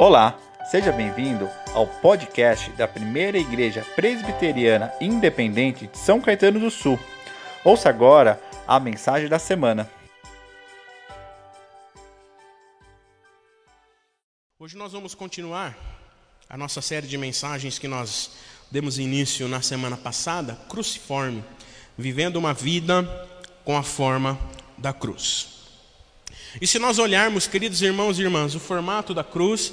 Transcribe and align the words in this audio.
Olá, 0.00 0.38
seja 0.70 0.92
bem-vindo 0.92 1.50
ao 1.74 1.84
podcast 1.84 2.70
da 2.74 2.86
Primeira 2.86 3.36
Igreja 3.36 3.84
Presbiteriana 3.96 4.92
Independente 5.00 5.88
de 5.88 5.98
São 5.98 6.20
Caetano 6.20 6.60
do 6.60 6.70
Sul. 6.70 6.96
Ouça 7.64 7.88
agora 7.88 8.40
a 8.64 8.78
mensagem 8.78 9.28
da 9.28 9.40
semana. 9.40 9.90
Hoje 14.60 14.76
nós 14.76 14.92
vamos 14.92 15.16
continuar 15.16 15.76
a 16.48 16.56
nossa 16.56 16.80
série 16.80 17.08
de 17.08 17.18
mensagens 17.18 17.76
que 17.76 17.88
nós 17.88 18.30
demos 18.70 19.00
início 19.00 19.48
na 19.48 19.62
semana 19.62 19.96
passada, 19.96 20.54
Cruciforme, 20.68 21.42
vivendo 21.96 22.36
uma 22.36 22.54
vida 22.54 23.02
com 23.64 23.76
a 23.76 23.82
forma 23.82 24.38
da 24.78 24.92
cruz. 24.92 25.58
E 26.60 26.66
se 26.66 26.78
nós 26.78 26.98
olharmos, 26.98 27.46
queridos 27.46 27.82
irmãos 27.82 28.18
e 28.18 28.22
irmãs, 28.22 28.54
o 28.54 28.60
formato 28.60 29.12
da 29.12 29.22
cruz, 29.22 29.72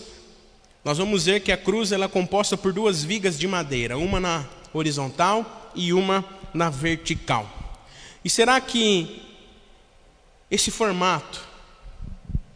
nós 0.85 0.99
vamos 0.99 1.25
ver 1.25 1.39
que 1.39 1.51
a 1.51 1.57
cruz 1.57 1.91
ela 1.91 2.05
é 2.05 2.07
composta 2.07 2.55
por 2.55 2.71
duas 2.71 3.03
vigas 3.03 3.39
de 3.39 3.47
madeira, 3.47 3.97
uma 3.97 4.19
na 4.19 4.45
horizontal 4.71 5.71
e 5.73 5.91
uma 5.91 6.23
na 6.53 6.69
vertical. 6.69 7.49
E 8.23 8.29
será 8.29 8.61
que 8.61 9.19
esse 10.51 10.69
formato, 10.69 11.41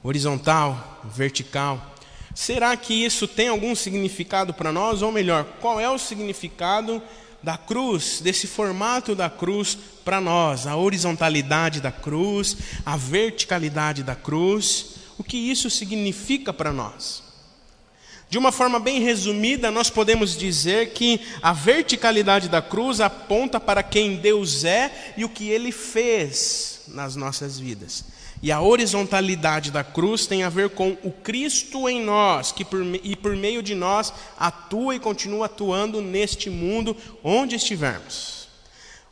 horizontal, 0.03 1.02
vertical, 1.11 1.95
será 2.35 2.77
que 2.77 2.93
isso 2.93 3.27
tem 3.27 3.47
algum 3.47 3.73
significado 3.73 4.53
para 4.53 4.71
nós? 4.71 5.02
Ou 5.02 5.11
melhor, 5.11 5.43
qual 5.59 5.80
é 5.80 5.89
o 5.89 5.97
significado 5.97 7.02
da 7.41 7.57
cruz, 7.57 8.21
desse 8.21 8.45
formato 8.45 9.16
da 9.16 9.27
cruz 9.27 9.75
para 10.05 10.21
nós, 10.21 10.67
a 10.67 10.75
horizontalidade 10.75 11.81
da 11.81 11.91
cruz, 11.91 12.57
a 12.85 12.95
verticalidade 12.95 14.03
da 14.03 14.16
cruz, 14.16 14.97
o 15.17 15.23
que 15.23 15.35
isso 15.35 15.67
significa 15.67 16.53
para 16.53 16.71
nós? 16.71 17.28
De 18.29 18.38
uma 18.38 18.51
forma 18.51 18.79
bem 18.79 19.01
resumida, 19.01 19.71
nós 19.71 19.89
podemos 19.89 20.38
dizer 20.38 20.91
que 20.91 21.19
a 21.41 21.52
verticalidade 21.52 22.47
da 22.47 22.61
cruz 22.61 23.02
aponta 23.02 23.59
para 23.59 23.81
quem 23.81 24.17
Deus 24.17 24.63
é 24.63 25.13
e 25.17 25.25
o 25.25 25.30
que 25.30 25.49
ele 25.49 25.72
fez 25.72 26.81
nas 26.89 27.16
nossas 27.16 27.59
vidas. 27.59 28.05
E 28.41 28.52
a 28.52 28.61
horizontalidade 28.61 29.72
da 29.72 29.83
cruz 29.83 30.27
tem 30.27 30.44
a 30.44 30.50
ver 30.50 30.69
com 30.69 30.95
o 31.03 31.11
Cristo 31.11 31.89
em 31.89 32.02
nós, 32.03 32.52
que 32.52 32.63
por, 32.63 32.81
e 33.03 33.16
por 33.16 33.35
meio 33.35 33.63
de 33.63 33.73
nós 33.73 34.13
atua 34.38 34.95
e 34.95 35.00
continua 35.00 35.47
atuando 35.47 36.00
neste 36.00 36.52
mundo 36.52 36.95
onde 37.23 37.55
estivermos. 37.55 38.47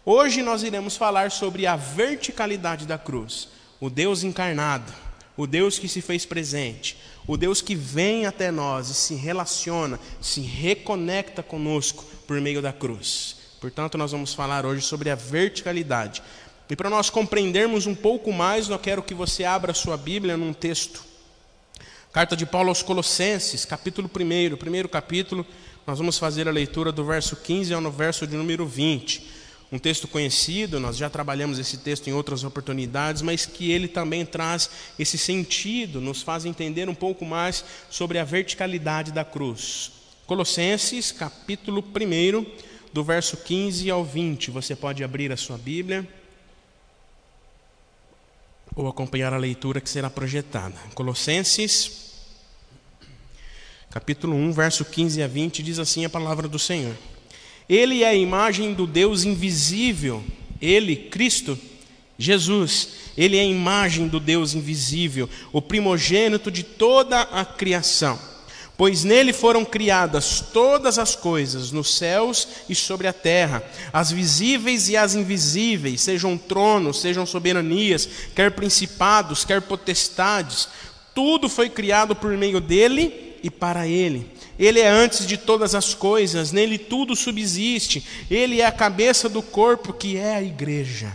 Hoje 0.05 0.43
nós 0.43 0.61
iremos 0.61 0.95
falar 0.95 1.31
sobre 1.31 1.65
a 1.65 1.75
verticalidade 1.75 2.85
da 2.85 2.99
cruz, 2.99 3.49
o 3.81 3.89
Deus 3.89 4.23
encarnado, 4.23 4.93
o 5.35 5.47
Deus 5.47 5.77
que 5.77 5.89
se 5.89 6.01
fez 6.01 6.25
presente, 6.25 6.97
o 7.27 7.35
Deus 7.35 7.61
que 7.61 7.75
vem 7.75 8.25
até 8.25 8.49
nós 8.49 8.89
e 8.89 8.93
se 8.93 9.13
relaciona, 9.13 9.99
se 10.21 10.39
reconecta 10.39 11.43
conosco 11.43 12.05
por 12.25 12.39
meio 12.39 12.61
da 12.61 12.71
cruz. 12.71 13.35
Portanto, 13.59 13.97
nós 13.97 14.13
vamos 14.13 14.33
falar 14.33 14.65
hoje 14.65 14.81
sobre 14.81 15.09
a 15.09 15.15
verticalidade. 15.15 16.23
E 16.69 16.75
para 16.75 16.89
nós 16.89 17.09
compreendermos 17.09 17.85
um 17.85 17.95
pouco 17.95 18.31
mais, 18.31 18.69
eu 18.69 18.79
quero 18.79 19.03
que 19.03 19.13
você 19.13 19.43
abra 19.43 19.73
sua 19.73 19.97
Bíblia 19.97 20.37
num 20.37 20.53
texto. 20.53 21.03
Carta 22.13 22.35
de 22.35 22.45
Paulo 22.45 22.69
aos 22.69 22.81
Colossenses, 22.81 23.65
capítulo 23.65 24.09
1, 24.09 24.55
primeiro 24.55 24.89
capítulo, 24.89 25.45
nós 25.85 25.97
vamos 25.97 26.17
fazer 26.17 26.47
a 26.47 26.51
leitura 26.51 26.91
do 26.91 27.05
verso 27.05 27.35
15 27.35 27.73
ao 27.73 27.91
verso 27.91 28.25
de 28.25 28.35
número 28.35 28.65
20. 28.65 29.36
Um 29.69 29.77
texto 29.77 30.07
conhecido, 30.07 30.79
nós 30.79 30.95
já 30.95 31.09
trabalhamos 31.09 31.59
esse 31.59 31.77
texto 31.77 32.07
em 32.07 32.13
outras 32.13 32.45
oportunidades, 32.45 33.21
mas 33.21 33.45
que 33.45 33.69
ele 33.69 33.87
também 33.87 34.25
traz 34.25 34.69
esse 34.97 35.17
sentido, 35.17 35.99
nos 35.99 36.21
faz 36.21 36.45
entender 36.45 36.87
um 36.87 36.95
pouco 36.95 37.25
mais 37.25 37.65
sobre 37.89 38.17
a 38.17 38.23
verticalidade 38.23 39.11
da 39.11 39.25
cruz. 39.25 39.91
Colossenses, 40.25 41.11
capítulo 41.11 41.83
1, 41.83 42.45
do 42.93 43.03
verso 43.03 43.35
15 43.37 43.89
ao 43.89 44.05
20. 44.05 44.51
Você 44.51 44.75
pode 44.75 45.03
abrir 45.03 45.31
a 45.33 45.37
sua 45.37 45.57
Bíblia 45.57 46.07
ou 48.73 48.87
acompanhar 48.87 49.33
a 49.33 49.37
leitura 49.37 49.81
que 49.81 49.89
será 49.89 50.09
projetada. 50.09 50.75
Colossenses, 50.93 52.13
capítulo 53.89 54.35
1, 54.35 54.51
verso 54.53 54.85
15 54.85 55.23
a 55.23 55.27
20, 55.27 55.61
diz 55.63 55.79
assim 55.79 56.05
a 56.05 56.09
palavra 56.09 56.47
do 56.47 56.59
Senhor: 56.59 56.95
Ele 57.69 58.03
é 58.03 58.09
a 58.09 58.15
imagem 58.15 58.73
do 58.73 58.87
Deus 58.87 59.23
invisível, 59.25 60.23
ele, 60.61 60.95
Cristo, 60.95 61.57
Jesus, 62.17 62.89
ele 63.17 63.37
é 63.37 63.41
a 63.41 63.45
imagem 63.45 64.07
do 64.07 64.19
Deus 64.19 64.53
invisível, 64.53 65.29
o 65.51 65.61
primogênito 65.61 66.49
de 66.49 66.63
toda 66.63 67.21
a 67.21 67.43
criação. 67.43 68.19
Pois 68.77 69.03
nele 69.03 69.33
foram 69.33 69.65
criadas 69.65 70.39
todas 70.53 70.99
as 70.99 71.15
coisas, 71.15 71.71
nos 71.71 71.95
céus 71.95 72.47
e 72.69 72.75
sobre 72.75 73.07
a 73.07 73.13
terra, 73.13 73.63
as 73.91 74.11
visíveis 74.11 74.87
e 74.87 74.95
as 74.95 75.15
invisíveis, 75.15 76.01
sejam 76.01 76.37
tronos, 76.37 77.01
sejam 77.01 77.25
soberanias, 77.25 78.07
quer 78.35 78.51
principados, 78.51 79.43
quer 79.43 79.61
potestades, 79.63 80.69
tudo 81.13 81.49
foi 81.49 81.69
criado 81.69 82.15
por 82.15 82.31
meio 82.37 82.61
dele 82.61 83.26
e 83.43 83.49
para 83.49 83.87
ele. 83.87 84.27
Ele 84.57 84.79
é 84.79 84.87
antes 84.87 85.25
de 85.25 85.37
todas 85.37 85.75
as 85.75 85.93
coisas, 85.93 86.51
nele 86.51 86.77
tudo 86.77 87.15
subsiste, 87.15 88.05
ele 88.29 88.61
é 88.61 88.65
a 88.65 88.71
cabeça 88.71 89.29
do 89.29 89.41
corpo 89.41 89.93
que 89.93 90.17
é 90.17 90.35
a 90.35 90.43
igreja. 90.43 91.11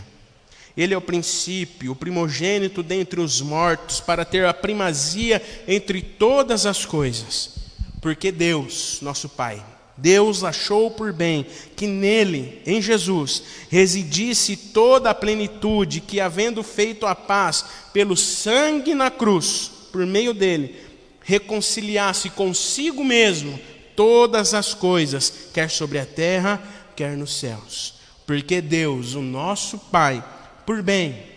Ele 0.75 0.93
é 0.93 0.97
o 0.97 1.01
princípio, 1.01 1.91
o 1.91 1.95
primogênito 1.95 2.81
dentre 2.81 3.21
os 3.21 3.41
mortos, 3.41 3.99
para 3.99 4.25
ter 4.25 4.45
a 4.45 4.53
primazia 4.53 5.41
entre 5.67 6.01
todas 6.01 6.65
as 6.65 6.83
coisas. 6.83 7.51
Porque 8.01 8.31
Deus, 8.31 8.97
nosso 9.01 9.29
Pai, 9.29 9.63
Deus 9.95 10.43
achou 10.43 10.89
por 10.89 11.13
bem 11.13 11.45
que 11.75 11.85
nele, 11.85 12.61
em 12.65 12.81
Jesus, 12.81 13.43
residisse 13.69 14.57
toda 14.57 15.11
a 15.11 15.15
plenitude, 15.15 16.01
que 16.01 16.19
havendo 16.19 16.63
feito 16.63 17.05
a 17.05 17.13
paz 17.13 17.65
pelo 17.93 18.17
sangue 18.17 18.95
na 18.95 19.11
cruz, 19.11 19.69
por 19.91 20.05
meio 20.05 20.33
dele, 20.33 20.75
reconciliasse 21.23 22.29
consigo 22.29 23.03
mesmo 23.03 23.59
todas 23.95 24.53
as 24.53 24.73
coisas, 24.73 25.49
quer 25.53 25.69
sobre 25.69 25.99
a 25.99 26.05
terra, 26.05 26.61
quer 26.95 27.17
nos 27.17 27.37
céus. 27.39 27.95
Porque 28.25 28.61
Deus, 28.61 29.15
o 29.15 29.21
nosso 29.21 29.77
Pai, 29.77 30.23
por 30.65 30.81
bem, 30.81 31.33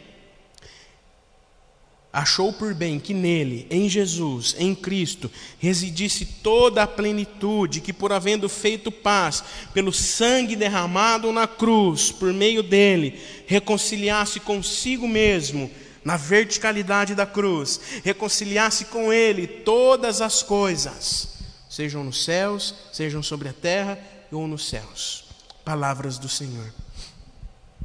achou 2.12 2.50
por 2.52 2.72
bem 2.72 2.98
que 2.98 3.12
nele, 3.12 3.66
em 3.68 3.88
Jesus, 3.88 4.56
em 4.58 4.74
Cristo, 4.74 5.30
residisse 5.58 6.24
toda 6.24 6.82
a 6.82 6.86
plenitude, 6.86 7.82
que 7.82 7.92
por 7.92 8.10
havendo 8.10 8.48
feito 8.48 8.90
paz, 8.90 9.44
pelo 9.74 9.92
sangue 9.92 10.56
derramado 10.56 11.30
na 11.30 11.46
cruz, 11.46 12.10
por 12.10 12.32
meio 12.32 12.62
dele, 12.62 13.20
reconciliasse 13.46 14.40
consigo 14.40 15.06
mesmo, 15.06 15.70
na 16.06 16.16
verticalidade 16.16 17.14
da 17.14 17.26
cruz, 17.26 17.80
reconciliasse 18.02 18.86
com 18.86 19.12
ele 19.12 19.46
todas 19.46 20.22
as 20.22 20.42
coisas, 20.42 21.36
sejam 21.68 22.02
nos 22.02 22.24
céus, 22.24 22.74
sejam 22.94 23.22
sobre 23.22 23.50
a 23.50 23.52
terra 23.52 23.98
ou 24.32 24.46
nos 24.46 24.68
céus. 24.68 25.26
Palavras 25.64 26.16
do 26.16 26.28
Senhor 26.28 26.72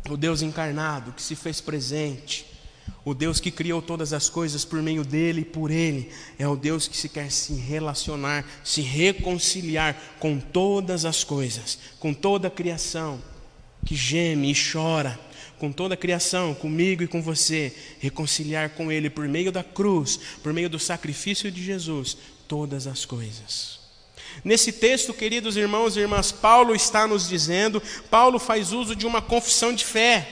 o 0.09 0.17
Deus 0.17 0.41
encarnado 0.41 1.11
que 1.11 1.21
se 1.21 1.35
fez 1.35 1.61
presente, 1.61 2.45
o 3.03 3.13
Deus 3.13 3.39
que 3.39 3.51
criou 3.51 3.81
todas 3.81 4.13
as 4.13 4.29
coisas 4.29 4.65
por 4.65 4.81
meio 4.81 5.03
dele 5.03 5.41
e 5.41 5.45
por 5.45 5.71
ele, 5.71 6.11
é 6.37 6.47
o 6.47 6.55
Deus 6.55 6.87
que 6.87 6.97
se 6.97 7.09
quer 7.09 7.31
se 7.31 7.53
relacionar, 7.53 8.45
se 8.63 8.81
reconciliar 8.81 9.95
com 10.19 10.39
todas 10.39 11.05
as 11.05 11.23
coisas, 11.23 11.79
com 11.99 12.13
toda 12.13 12.47
a 12.47 12.51
criação, 12.51 13.19
que 13.85 13.95
geme 13.95 14.51
e 14.51 14.55
chora, 14.55 15.19
com 15.61 15.71
toda 15.71 15.93
a 15.93 15.97
criação, 15.97 16.55
comigo 16.55 17.03
e 17.03 17.07
com 17.07 17.21
você, 17.21 17.71
reconciliar 17.99 18.71
com 18.71 18.91
ele 18.91 19.11
por 19.11 19.27
meio 19.27 19.51
da 19.51 19.63
cruz, 19.63 20.19
por 20.41 20.51
meio 20.51 20.67
do 20.67 20.79
sacrifício 20.79 21.51
de 21.51 21.63
Jesus, 21.63 22.17
todas 22.47 22.87
as 22.87 23.05
coisas. 23.05 23.79
Nesse 24.43 24.71
texto, 24.71 25.13
queridos 25.13 25.55
irmãos 25.55 25.95
e 25.95 25.99
irmãs, 25.99 26.31
Paulo 26.31 26.73
está 26.73 27.05
nos 27.05 27.29
dizendo, 27.29 27.79
Paulo 28.09 28.39
faz 28.39 28.73
uso 28.73 28.95
de 28.95 29.05
uma 29.05 29.21
confissão 29.21 29.71
de 29.71 29.85
fé, 29.85 30.27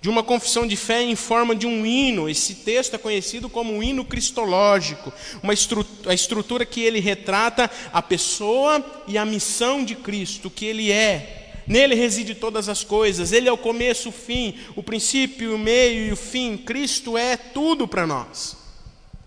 de 0.00 0.08
uma 0.08 0.24
confissão 0.24 0.66
de 0.66 0.76
fé 0.76 1.00
em 1.02 1.14
forma 1.14 1.54
de 1.54 1.68
um 1.68 1.86
hino. 1.86 2.28
Esse 2.28 2.56
texto 2.56 2.94
é 2.94 2.98
conhecido 2.98 3.48
como 3.48 3.72
um 3.72 3.80
hino 3.80 4.04
cristológico, 4.04 5.12
uma 5.40 5.54
estrutura, 5.54 6.10
a 6.10 6.14
estrutura 6.14 6.66
que 6.66 6.80
ele 6.80 6.98
retrata 6.98 7.70
a 7.92 8.02
pessoa 8.02 8.84
e 9.06 9.16
a 9.16 9.24
missão 9.24 9.84
de 9.84 9.94
Cristo, 9.94 10.50
que 10.50 10.64
ele 10.64 10.90
é. 10.90 11.41
Nele 11.72 11.94
reside 11.94 12.34
todas 12.34 12.68
as 12.68 12.84
coisas, 12.84 13.32
ele 13.32 13.48
é 13.48 13.52
o 13.52 13.56
começo, 13.56 14.10
o 14.10 14.12
fim, 14.12 14.58
o 14.76 14.82
princípio, 14.82 15.54
o 15.54 15.58
meio 15.58 16.08
e 16.08 16.12
o 16.12 16.16
fim. 16.16 16.54
Cristo 16.54 17.16
é 17.16 17.34
tudo 17.34 17.88
para 17.88 18.06
nós. 18.06 18.58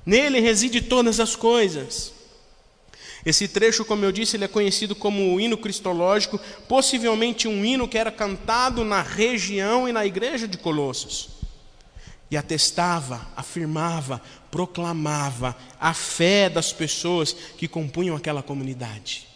Nele 0.05 0.39
reside 0.39 0.79
todas 0.79 1.19
as 1.19 1.35
coisas. 1.35 2.13
Esse 3.25 3.47
trecho, 3.47 3.83
como 3.83 4.05
eu 4.05 4.11
disse, 4.11 4.37
ele 4.37 4.43
é 4.43 4.47
conhecido 4.47 4.93
como 4.93 5.33
o 5.33 5.41
hino 5.41 5.57
cristológico, 5.57 6.39
possivelmente 6.67 7.47
um 7.47 7.65
hino 7.65 7.87
que 7.87 7.97
era 7.97 8.11
cantado 8.11 8.83
na 8.83 9.01
região 9.01 9.89
e 9.89 9.91
na 9.91 10.05
igreja 10.05 10.47
de 10.47 10.59
Colossos. 10.59 11.29
e 12.29 12.37
atestava, 12.37 13.27
afirmava, 13.35 14.21
proclamava 14.51 15.55
a 15.79 15.95
fé 15.95 16.47
das 16.47 16.71
pessoas 16.71 17.35
que 17.57 17.67
compunham 17.67 18.15
aquela 18.15 18.43
comunidade. 18.43 19.34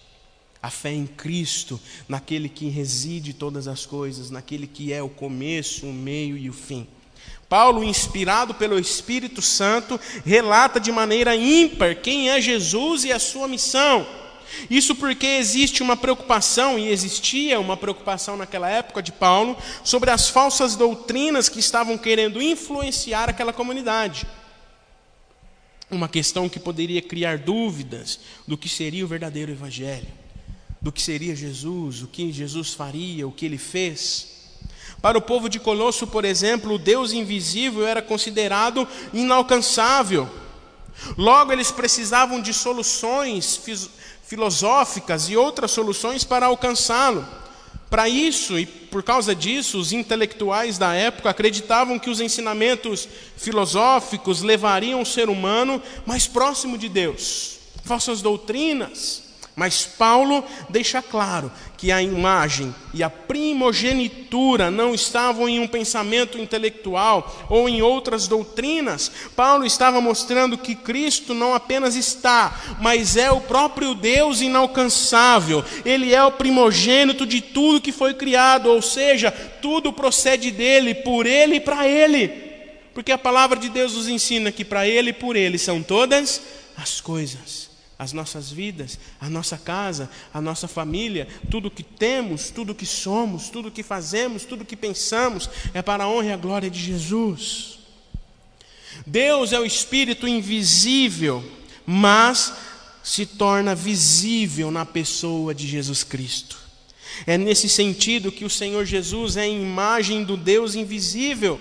A 0.62 0.70
fé 0.70 0.92
em 0.92 1.08
Cristo, 1.08 1.80
naquele 2.08 2.50
que 2.50 2.68
reside 2.68 3.34
todas 3.34 3.68
as 3.68 3.86
coisas, 3.86 4.30
naquele 4.30 4.68
que 4.68 4.92
é 4.92 5.02
o 5.02 5.08
começo, 5.08 5.86
o 5.86 5.94
meio 5.94 6.38
e 6.38 6.50
o 6.50 6.54
fim. 6.54 6.86
Paulo, 7.48 7.84
inspirado 7.84 8.54
pelo 8.54 8.78
Espírito 8.78 9.42
Santo, 9.42 10.00
relata 10.26 10.80
de 10.80 10.92
maneira 10.92 11.36
ímpar 11.36 11.96
quem 11.96 12.30
é 12.30 12.40
Jesus 12.42 13.06
e 13.06 13.12
a 13.12 13.18
sua 13.18 13.48
missão. 13.48 14.06
Isso 14.70 14.96
porque 14.96 15.26
existe 15.26 15.82
uma 15.82 15.96
preocupação, 15.96 16.78
e 16.78 16.90
existia 16.90 17.60
uma 17.60 17.78
preocupação 17.78 18.36
naquela 18.36 18.70
época 18.70 19.02
de 19.02 19.12
Paulo, 19.12 19.58
sobre 19.84 20.12
as 20.12 20.28
falsas 20.28 20.76
doutrinas 20.76 21.48
que 21.48 21.60
estavam 21.60 21.98
querendo 21.98 22.42
influenciar 22.42 23.30
aquela 23.30 23.54
comunidade. 23.54 24.28
Uma 25.90 26.10
questão 26.10 26.50
que 26.50 26.60
poderia 26.60 27.02
criar 27.02 27.38
dúvidas 27.38 28.20
do 28.48 28.58
que 28.58 28.70
seria 28.70 29.06
o 29.06 29.08
verdadeiro 29.08 29.52
Evangelho 29.52 30.08
do 30.82 30.92
que 30.92 31.02
seria 31.02 31.36
Jesus, 31.36 32.02
o 32.02 32.08
que 32.08 32.32
Jesus 32.32 32.74
faria, 32.74 33.28
o 33.28 33.32
que 33.32 33.46
ele 33.46 33.58
fez. 33.58 34.28
Para 35.02 35.18
o 35.18 35.22
povo 35.22 35.50
de 35.50 35.60
Colosso, 35.60 36.08
por 36.08 36.26
exemplo, 36.26 36.74
o 36.74 36.80
Deus 36.80 37.14
invisível 37.14 37.88
era 37.88 38.02
considerado 38.02 38.88
inalcançável. 39.14 40.30
Logo, 41.18 41.52
eles 41.52 41.72
precisavam 41.72 42.42
de 42.42 42.54
soluções 42.54 43.60
filosóficas 44.24 45.30
e 45.30 45.38
outras 45.38 45.72
soluções 45.72 46.24
para 46.24 46.48
alcançá-lo. 46.48 47.26
Para 47.90 48.08
isso 48.08 48.60
e 48.60 48.66
por 48.66 49.02
causa 49.02 49.34
disso, 49.34 49.80
os 49.80 49.92
intelectuais 49.92 50.78
da 50.78 50.94
época 50.94 51.30
acreditavam 51.30 51.98
que 51.98 52.10
os 52.10 52.20
ensinamentos 52.20 53.08
filosóficos 53.36 54.42
levariam 54.42 55.02
o 55.02 55.06
ser 55.06 55.30
humano 55.30 55.82
mais 56.06 56.28
próximo 56.28 56.78
de 56.78 56.88
Deus. 56.88 57.58
Falsas 57.86 58.22
doutrinas 58.22 59.29
mas 59.60 59.86
Paulo 59.86 60.42
deixa 60.70 61.02
claro 61.02 61.52
que 61.76 61.92
a 61.92 62.02
imagem 62.02 62.74
e 62.94 63.04
a 63.04 63.10
primogenitura 63.10 64.72
não 64.72 64.96
estavam 64.96 65.50
em 65.50 65.60
um 65.60 65.68
pensamento 65.68 66.38
intelectual 66.38 67.46
ou 67.50 67.68
em 67.68 67.82
outras 67.82 68.26
doutrinas. 68.26 69.12
Paulo 69.36 69.66
estava 69.66 70.00
mostrando 70.00 70.58
que 70.58 70.76
Cristo 70.76 71.34
não 71.34 71.54
apenas 71.54 71.98
está, 71.98 72.58
mas 72.80 73.18
é 73.18 73.30
o 73.30 73.42
próprio 73.42 73.94
Deus 73.94 74.40
inalcançável. 74.40 75.62
Ele 75.84 76.16
é 76.16 76.24
o 76.24 76.32
primogênito 76.32 77.26
de 77.26 77.42
tudo 77.42 77.82
que 77.82 77.92
foi 77.92 78.14
criado, 78.14 78.68
ou 78.70 78.82
seja, 78.82 79.30
tudo 79.30 79.92
procede 79.92 80.52
dele, 80.52 80.96
por 80.96 81.26
ele 81.26 81.56
e 81.56 81.60
para 81.60 81.86
ele. 81.86 82.30
Porque 82.94 83.12
a 83.12 83.18
palavra 83.18 83.60
de 83.60 83.68
Deus 83.68 83.94
nos 83.94 84.08
ensina 84.08 84.54
que 84.54 84.64
para 84.64 84.88
ele 84.88 85.10
e 85.10 85.14
por 85.14 85.36
ele 85.36 85.58
são 85.58 85.84
todas 85.84 86.42
as 86.78 87.02
coisas 87.02 87.69
as 88.00 88.14
nossas 88.14 88.50
vidas, 88.50 88.98
a 89.20 89.30
nossa 89.30 89.58
casa, 89.58 90.10
a 90.34 90.40
nossa 90.40 90.70
família, 90.70 91.28
tudo 91.52 91.70
que 91.70 91.84
temos, 91.84 92.50
tudo 92.50 92.74
que 92.74 92.86
somos, 92.86 93.50
tudo 93.50 93.70
que 93.70 93.84
fazemos, 93.84 94.46
tudo 94.46 94.64
que 94.64 94.78
pensamos, 94.78 95.50
é 95.74 95.82
para 95.82 96.06
a 96.06 96.08
honra 96.08 96.28
e 96.28 96.32
a 96.32 96.38
glória 96.38 96.70
de 96.70 96.80
Jesus. 96.80 97.78
Deus 99.06 99.52
é 99.52 99.60
o 99.60 99.66
Espírito 99.66 100.26
invisível, 100.26 101.44
mas 101.86 102.54
se 103.04 103.26
torna 103.26 103.76
visível 103.76 104.72
na 104.72 104.86
pessoa 104.86 105.54
de 105.54 105.68
Jesus 105.68 106.02
Cristo. 106.02 106.58
É 107.28 107.38
nesse 107.38 107.68
sentido 107.68 108.32
que 108.32 108.46
o 108.46 108.50
Senhor 108.50 108.86
Jesus 108.86 109.36
é 109.36 109.42
a 109.42 109.48
imagem 109.48 110.24
do 110.24 110.38
Deus 110.38 110.74
invisível. 110.74 111.60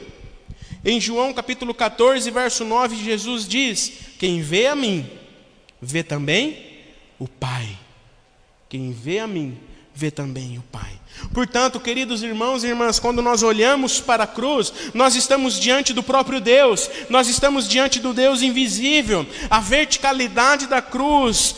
Em 0.85 1.01
João 1.01 1.33
capítulo 1.33 1.75
14, 1.75 2.31
verso 2.31 2.65
9, 2.65 2.95
Jesus 3.05 3.49
diz: 3.49 3.93
Quem 4.19 4.41
vê 4.41 4.69
a 4.69 4.77
mim, 4.77 5.18
vê 5.81 6.03
também 6.03 6.59
o 7.19 7.27
Pai. 7.27 7.69
Quem 8.69 8.93
vê 8.93 9.19
a 9.19 9.27
mim, 9.27 9.59
vê 9.95 10.11
também 10.11 10.59
o 10.59 10.63
Pai. 10.63 10.99
Portanto, 11.33 11.81
queridos 11.81 12.23
irmãos 12.23 12.63
e 12.63 12.69
irmãs, 12.69 12.99
quando 12.99 13.21
nós 13.21 13.43
olhamos 13.43 14.01
para 14.01 14.25
a 14.25 14.27
cruz, 14.27 14.73
nós 14.95 15.17
estamos 15.17 15.59
diante 15.59 15.93
do 15.93 16.03
próprio 16.03 16.41
Deus, 16.41 16.89
nós 17.09 17.29
estamos 17.29 17.69
diante 17.69 17.99
do 17.99 18.15
Deus 18.15 18.43
invisível. 18.43 19.27
A 19.51 19.59
verticalidade 19.61 20.67
da 20.67 20.81
cruz 20.81 21.57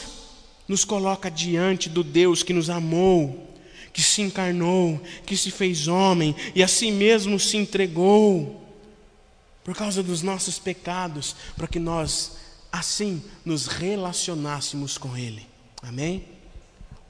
nos 0.67 0.85
coloca 0.85 1.31
diante 1.31 1.89
do 1.89 2.03
Deus 2.03 2.43
que 2.43 2.53
nos 2.53 2.71
amou, 2.71 3.49
que 3.93 4.03
se 4.03 4.23
encarnou, 4.23 5.01
que 5.27 5.37
se 5.37 5.51
fez 5.51 5.89
homem 5.89 6.35
e 6.55 6.63
a 6.63 6.69
si 6.69 6.91
mesmo 6.91 7.39
se 7.39 7.57
entregou 7.57 8.65
por 9.65 9.75
causa 9.75 10.03
dos 10.03 10.23
nossos 10.23 10.59
pecados, 10.59 11.37
para 11.57 11.69
que 11.69 11.79
nós 11.79 12.39
assim 12.73 13.23
nos 13.45 13.67
relacionássemos 13.67 14.97
com 14.97 15.17
Ele. 15.17 15.47
Amém? 15.83 16.25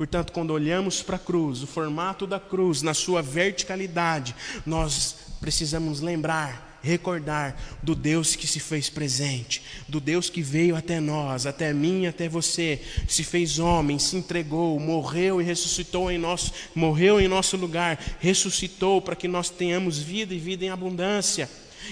Portanto, 0.00 0.32
quando 0.32 0.52
olhamos 0.52 1.02
para 1.02 1.16
a 1.16 1.18
cruz, 1.18 1.62
o 1.62 1.66
formato 1.66 2.26
da 2.26 2.40
cruz, 2.40 2.80
na 2.80 2.94
sua 2.94 3.20
verticalidade, 3.20 4.34
nós 4.64 5.14
precisamos 5.42 6.00
lembrar, 6.00 6.78
recordar 6.82 7.54
do 7.82 7.94
Deus 7.94 8.34
que 8.34 8.46
se 8.46 8.58
fez 8.60 8.88
presente, 8.88 9.62
do 9.86 10.00
Deus 10.00 10.30
que 10.30 10.40
veio 10.40 10.74
até 10.74 11.00
nós, 11.00 11.44
até 11.44 11.74
mim, 11.74 12.06
até 12.06 12.30
você, 12.30 12.80
se 13.06 13.22
fez 13.22 13.58
homem, 13.58 13.98
se 13.98 14.16
entregou, 14.16 14.80
morreu 14.80 15.38
e 15.38 15.44
ressuscitou 15.44 16.10
em 16.10 16.16
nosso, 16.16 16.50
morreu 16.74 17.20
em 17.20 17.28
nosso 17.28 17.58
lugar, 17.58 17.98
ressuscitou 18.20 19.02
para 19.02 19.14
que 19.14 19.28
nós 19.28 19.50
tenhamos 19.50 19.98
vida 19.98 20.32
e 20.32 20.38
vida 20.38 20.64
em 20.64 20.70
abundância 20.70 21.46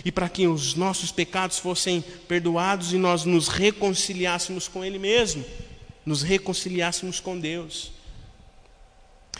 e 0.04 0.12
para 0.12 0.28
que 0.28 0.46
os 0.46 0.74
nossos 0.74 1.10
pecados 1.10 1.58
fossem 1.58 2.02
perdoados 2.26 2.92
e 2.92 2.98
nós 2.98 3.24
nos 3.24 3.48
reconciliássemos 3.48 4.68
com 4.68 4.84
Ele 4.84 4.98
mesmo, 4.98 5.44
nos 6.04 6.22
reconciliássemos 6.22 7.20
com 7.20 7.38
Deus. 7.38 7.92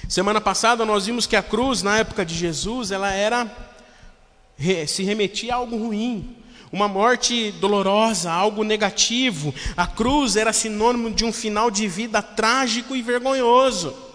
Semana 0.09 0.41
passada 0.41 0.85
nós 0.85 1.07
vimos 1.07 1.27
que 1.27 1.37
a 1.37 1.43
cruz, 1.43 1.83
na 1.83 1.99
época 1.99 2.25
de 2.25 2.35
Jesus, 2.35 2.91
ela 2.91 3.13
era 3.13 3.51
se 4.87 5.05
remetia 5.05 5.55
a 5.55 5.57
algo 5.57 5.77
ruim, 5.77 6.37
uma 6.73 6.89
morte 6.89 7.53
dolorosa, 7.53 8.31
algo 8.31 8.65
negativo. 8.65 9.55
A 9.77 9.87
cruz 9.87 10.37
era 10.37 10.53
sinônimo 10.53 11.11
de 11.11 11.25
um 11.25 11.33
final 11.33 11.71
de 11.71 11.87
vida 11.87 12.21
trágico 12.21 12.95
e 12.95 13.03
vergonhoso. 13.03 14.08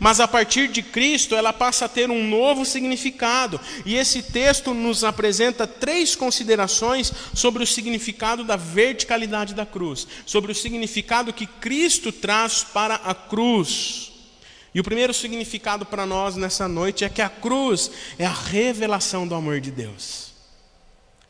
Mas 0.00 0.20
a 0.20 0.28
partir 0.28 0.68
de 0.68 0.82
Cristo, 0.82 1.34
ela 1.34 1.52
passa 1.52 1.84
a 1.84 1.88
ter 1.88 2.10
um 2.10 2.28
novo 2.28 2.64
significado. 2.64 3.60
E 3.84 3.96
esse 3.96 4.22
texto 4.22 4.74
nos 4.74 5.04
apresenta 5.04 5.66
três 5.66 6.14
considerações 6.14 7.12
sobre 7.34 7.62
o 7.62 7.66
significado 7.66 8.44
da 8.44 8.56
verticalidade 8.56 9.54
da 9.54 9.66
cruz, 9.66 10.06
sobre 10.24 10.52
o 10.52 10.54
significado 10.54 11.32
que 11.32 11.46
Cristo 11.46 12.12
traz 12.12 12.62
para 12.62 12.96
a 12.96 13.14
cruz. 13.14 14.12
E 14.74 14.80
o 14.80 14.84
primeiro 14.84 15.14
significado 15.14 15.86
para 15.86 16.04
nós 16.04 16.36
nessa 16.36 16.68
noite 16.68 17.04
é 17.04 17.08
que 17.08 17.22
a 17.22 17.30
cruz 17.30 17.90
é 18.18 18.26
a 18.26 18.32
revelação 18.32 19.26
do 19.26 19.34
amor 19.34 19.58
de 19.58 19.70
Deus. 19.70 20.26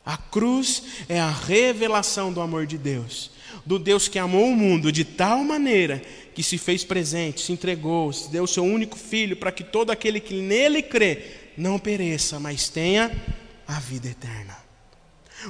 A 0.05 0.17
cruz 0.17 0.83
é 1.09 1.19
a 1.19 1.29
revelação 1.29 2.31
do 2.31 2.39
amor 2.39 2.65
de 2.65 2.77
Deus, 2.77 3.29
do 3.65 3.77
Deus 3.77 4.07
que 4.07 4.19
amou 4.19 4.45
o 4.45 4.55
mundo 4.55 4.91
de 4.91 5.03
tal 5.03 5.43
maneira 5.43 6.01
que 6.33 6.43
se 6.43 6.57
fez 6.57 6.83
presente, 6.83 7.41
se 7.41 7.51
entregou, 7.51 8.13
se 8.13 8.29
deu 8.29 8.43
o 8.43 8.47
seu 8.47 8.63
único 8.63 8.97
filho 8.97 9.35
para 9.35 9.51
que 9.51 9.63
todo 9.63 9.91
aquele 9.91 10.19
que 10.19 10.35
nele 10.35 10.81
crê 10.81 11.23
não 11.57 11.79
pereça, 11.79 12.39
mas 12.39 12.69
tenha 12.69 13.11
a 13.67 13.79
vida 13.79 14.07
eterna. 14.07 14.55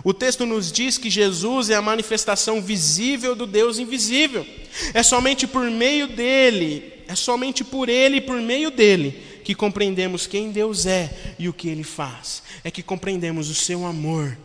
O 0.04 0.14
texto 0.14 0.46
nos 0.46 0.72
diz 0.72 0.98
que 0.98 1.10
Jesus 1.10 1.70
é 1.70 1.76
a 1.76 1.82
manifestação 1.82 2.62
visível 2.62 3.36
do 3.36 3.48
Deus 3.48 3.80
invisível. 3.80 4.46
É 4.94 5.02
somente 5.02 5.48
por 5.48 5.70
meio 5.70 6.08
dele, 6.08 7.04
é 7.08 7.16
somente 7.16 7.64
por 7.64 7.90
ele 7.90 8.18
e 8.18 8.22
por 8.22 8.40
meio 8.42 8.70
dele 8.70 9.24
que 9.44 9.56
compreendemos 9.56 10.28
quem 10.28 10.52
Deus 10.52 10.86
é 10.86 11.36
e 11.40 11.48
o 11.48 11.54
que 11.54 11.70
ele 11.70 11.84
faz. 11.84 12.44
É 12.66 12.72
que 12.72 12.84
compreendemos 12.84 13.50
o 13.50 13.56
seu 13.56 13.86
amor 13.86 14.38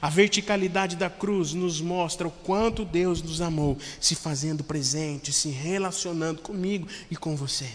a 0.00 0.08
verticalidade 0.08 0.96
da 0.96 1.08
cruz 1.08 1.52
nos 1.52 1.80
mostra 1.80 2.28
o 2.28 2.30
quanto 2.30 2.84
Deus 2.84 3.22
nos 3.22 3.40
amou, 3.40 3.78
se 4.00 4.14
fazendo 4.14 4.64
presente, 4.64 5.32
se 5.32 5.48
relacionando 5.48 6.42
comigo 6.42 6.86
e 7.10 7.16
com 7.16 7.36
você. 7.36 7.68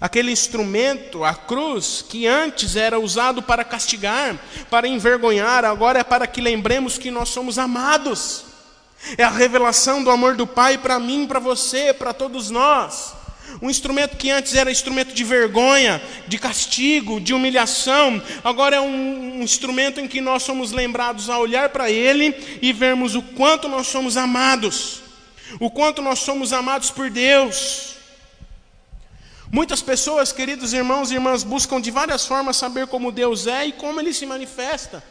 Aquele 0.00 0.30
instrumento, 0.30 1.24
a 1.24 1.34
cruz, 1.34 2.04
que 2.06 2.26
antes 2.26 2.76
era 2.76 3.00
usado 3.00 3.42
para 3.42 3.64
castigar, 3.64 4.38
para 4.70 4.86
envergonhar, 4.86 5.64
agora 5.64 6.00
é 6.00 6.04
para 6.04 6.26
que 6.26 6.40
lembremos 6.40 6.98
que 6.98 7.10
nós 7.10 7.28
somos 7.28 7.58
amados. 7.58 8.44
É 9.18 9.24
a 9.24 9.30
revelação 9.30 10.02
do 10.02 10.10
amor 10.10 10.36
do 10.36 10.46
Pai 10.46 10.78
para 10.78 10.98
mim, 10.98 11.26
para 11.26 11.40
você, 11.40 11.92
para 11.92 12.12
todos 12.12 12.50
nós. 12.50 13.21
Um 13.60 13.68
instrumento 13.68 14.16
que 14.16 14.30
antes 14.30 14.54
era 14.54 14.70
instrumento 14.70 15.12
de 15.12 15.24
vergonha, 15.24 16.00
de 16.26 16.38
castigo, 16.38 17.20
de 17.20 17.34
humilhação, 17.34 18.22
agora 18.42 18.76
é 18.76 18.80
um, 18.80 19.38
um 19.38 19.42
instrumento 19.42 20.00
em 20.00 20.08
que 20.08 20.20
nós 20.20 20.42
somos 20.42 20.72
lembrados 20.72 21.28
a 21.28 21.38
olhar 21.38 21.68
para 21.68 21.90
ele 21.90 22.34
e 22.62 22.72
vermos 22.72 23.14
o 23.14 23.22
quanto 23.22 23.68
nós 23.68 23.86
somos 23.86 24.16
amados, 24.16 25.02
o 25.60 25.70
quanto 25.70 26.00
nós 26.00 26.20
somos 26.20 26.52
amados 26.52 26.90
por 26.90 27.10
Deus. 27.10 27.92
Muitas 29.50 29.82
pessoas, 29.82 30.32
queridos 30.32 30.72
irmãos 30.72 31.10
e 31.10 31.14
irmãs, 31.14 31.44
buscam 31.44 31.78
de 31.78 31.90
várias 31.90 32.26
formas 32.26 32.56
saber 32.56 32.86
como 32.86 33.12
Deus 33.12 33.46
é 33.46 33.66
e 33.66 33.72
como 33.72 34.00
ele 34.00 34.14
se 34.14 34.24
manifesta. 34.24 35.04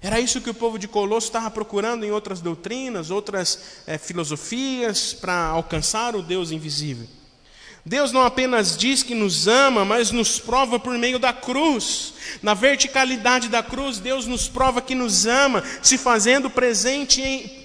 Era 0.00 0.20
isso 0.20 0.40
que 0.40 0.48
o 0.48 0.54
povo 0.54 0.78
de 0.78 0.88
Colosso 0.88 1.26
estava 1.26 1.50
procurando 1.50 2.04
em 2.04 2.10
outras 2.10 2.40
doutrinas, 2.40 3.10
outras 3.10 3.82
é, 3.86 3.98
filosofias, 3.98 5.12
para 5.12 5.48
alcançar 5.48 6.14
o 6.14 6.22
Deus 6.22 6.50
invisível. 6.50 7.06
Deus 7.88 8.10
não 8.10 8.22
apenas 8.22 8.76
diz 8.76 9.04
que 9.04 9.14
nos 9.14 9.46
ama, 9.46 9.84
mas 9.84 10.10
nos 10.10 10.40
prova 10.40 10.76
por 10.76 10.98
meio 10.98 11.20
da 11.20 11.32
cruz. 11.32 12.14
Na 12.42 12.52
verticalidade 12.52 13.48
da 13.48 13.62
cruz, 13.62 14.00
Deus 14.00 14.26
nos 14.26 14.48
prova 14.48 14.82
que 14.82 14.92
nos 14.92 15.24
ama, 15.24 15.62
se 15.80 15.96
fazendo 15.96 16.50
presente 16.50 17.22
em, 17.22 17.64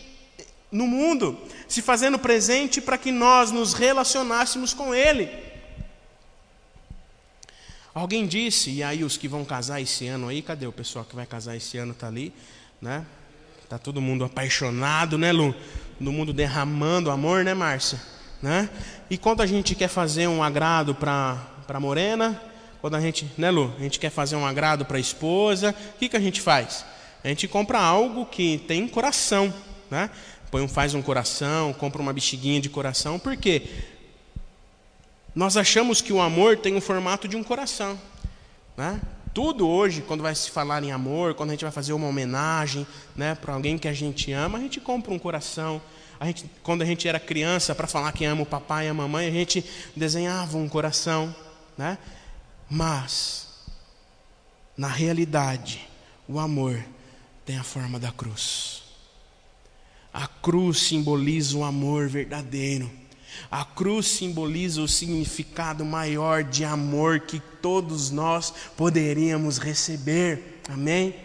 no 0.71 0.85
mundo, 0.85 1.35
se 1.67 1.81
fazendo 1.81 2.19
presente 2.19 2.79
para 2.79 2.99
que 2.99 3.11
nós 3.11 3.49
nos 3.49 3.73
relacionássemos 3.73 4.75
com 4.75 4.93
Ele. 4.93 5.27
Alguém 7.91 8.27
disse, 8.27 8.69
e 8.69 8.83
aí 8.83 9.03
os 9.03 9.17
que 9.17 9.27
vão 9.27 9.43
casar 9.43 9.81
esse 9.81 10.05
ano 10.05 10.27
aí, 10.27 10.43
cadê 10.43 10.67
o 10.67 10.71
pessoal 10.71 11.03
que 11.03 11.15
vai 11.15 11.25
casar 11.25 11.55
esse 11.55 11.79
ano? 11.79 11.93
Está 11.93 12.05
ali, 12.05 12.31
né? 12.79 13.03
Tá 13.67 13.79
todo 13.79 13.99
mundo 13.99 14.23
apaixonado, 14.23 15.17
né, 15.17 15.31
Lu? 15.31 15.55
Todo 15.97 16.11
mundo 16.11 16.31
derramando 16.31 17.09
amor, 17.09 17.43
né, 17.43 17.55
Márcia? 17.55 17.99
Né? 18.41 18.69
E 19.09 19.17
quando 19.17 19.41
a 19.41 19.45
gente 19.45 19.75
quer 19.75 19.87
fazer 19.87 20.27
um 20.27 20.41
agrado 20.41 20.95
para 20.95 21.37
a 21.67 21.79
morena, 21.79 22.41
quando 22.81 22.95
a 22.95 22.99
gente, 22.99 23.31
né, 23.37 23.51
Lu? 23.51 23.73
A 23.77 23.81
gente 23.83 23.99
quer 23.99 24.09
fazer 24.09 24.35
um 24.35 24.45
agrado 24.45 24.85
para 24.85 24.97
a 24.97 24.99
esposa, 24.99 25.75
o 25.95 25.99
que, 25.99 26.09
que 26.09 26.17
a 26.17 26.19
gente 26.19 26.41
faz? 26.41 26.83
A 27.23 27.27
gente 27.27 27.47
compra 27.47 27.79
algo 27.79 28.25
que 28.25 28.57
tem 28.67 28.87
coração, 28.87 29.53
né? 29.89 30.09
Põe 30.49 30.63
um, 30.63 30.67
faz 30.67 30.95
um 30.95 31.01
coração, 31.01 31.71
compra 31.73 32.01
uma 32.01 32.11
bexiguinha 32.11 32.59
de 32.59 32.69
coração, 32.69 33.19
por 33.19 33.37
quê? 33.37 33.69
Nós 35.35 35.55
achamos 35.55 36.01
que 36.01 36.11
o 36.11 36.19
amor 36.19 36.57
tem 36.57 36.75
o 36.75 36.81
formato 36.81 37.27
de 37.27 37.37
um 37.37 37.43
coração, 37.43 37.97
né? 38.75 38.99
Tudo 39.33 39.65
hoje, 39.65 40.01
quando 40.01 40.21
vai 40.21 40.35
se 40.35 40.51
falar 40.51 40.83
em 40.83 40.91
amor, 40.91 41.35
quando 41.35 41.51
a 41.51 41.53
gente 41.53 41.63
vai 41.63 41.71
fazer 41.71 41.93
uma 41.93 42.07
homenagem 42.07 42.85
né, 43.15 43.33
para 43.33 43.53
alguém 43.53 43.77
que 43.77 43.87
a 43.87 43.93
gente 43.93 44.29
ama, 44.33 44.57
a 44.57 44.61
gente 44.61 44.81
compra 44.81 45.13
um 45.13 45.17
coração, 45.17 45.81
a 46.21 46.25
gente, 46.27 46.45
quando 46.61 46.83
a 46.83 46.85
gente 46.85 47.07
era 47.07 47.19
criança, 47.19 47.73
para 47.73 47.87
falar 47.87 48.11
que 48.11 48.23
ama 48.25 48.43
o 48.43 48.45
papai 48.45 48.85
e 48.85 48.89
a 48.89 48.93
mamãe, 48.93 49.27
a 49.27 49.31
gente 49.31 49.65
desenhava 49.95 50.55
um 50.55 50.69
coração, 50.69 51.35
né? 51.75 51.97
Mas, 52.69 53.47
na 54.77 54.87
realidade, 54.87 55.89
o 56.27 56.37
amor 56.37 56.85
tem 57.43 57.57
a 57.57 57.63
forma 57.63 57.99
da 57.99 58.11
cruz. 58.11 58.83
A 60.13 60.27
cruz 60.27 60.77
simboliza 60.81 61.57
o 61.57 61.63
amor 61.63 62.07
verdadeiro. 62.07 62.91
A 63.49 63.65
cruz 63.65 64.05
simboliza 64.05 64.79
o 64.79 64.87
significado 64.87 65.83
maior 65.83 66.43
de 66.43 66.63
amor 66.63 67.21
que 67.21 67.39
todos 67.63 68.11
nós 68.11 68.53
poderíamos 68.77 69.57
receber. 69.57 70.61
Amém? 70.69 71.15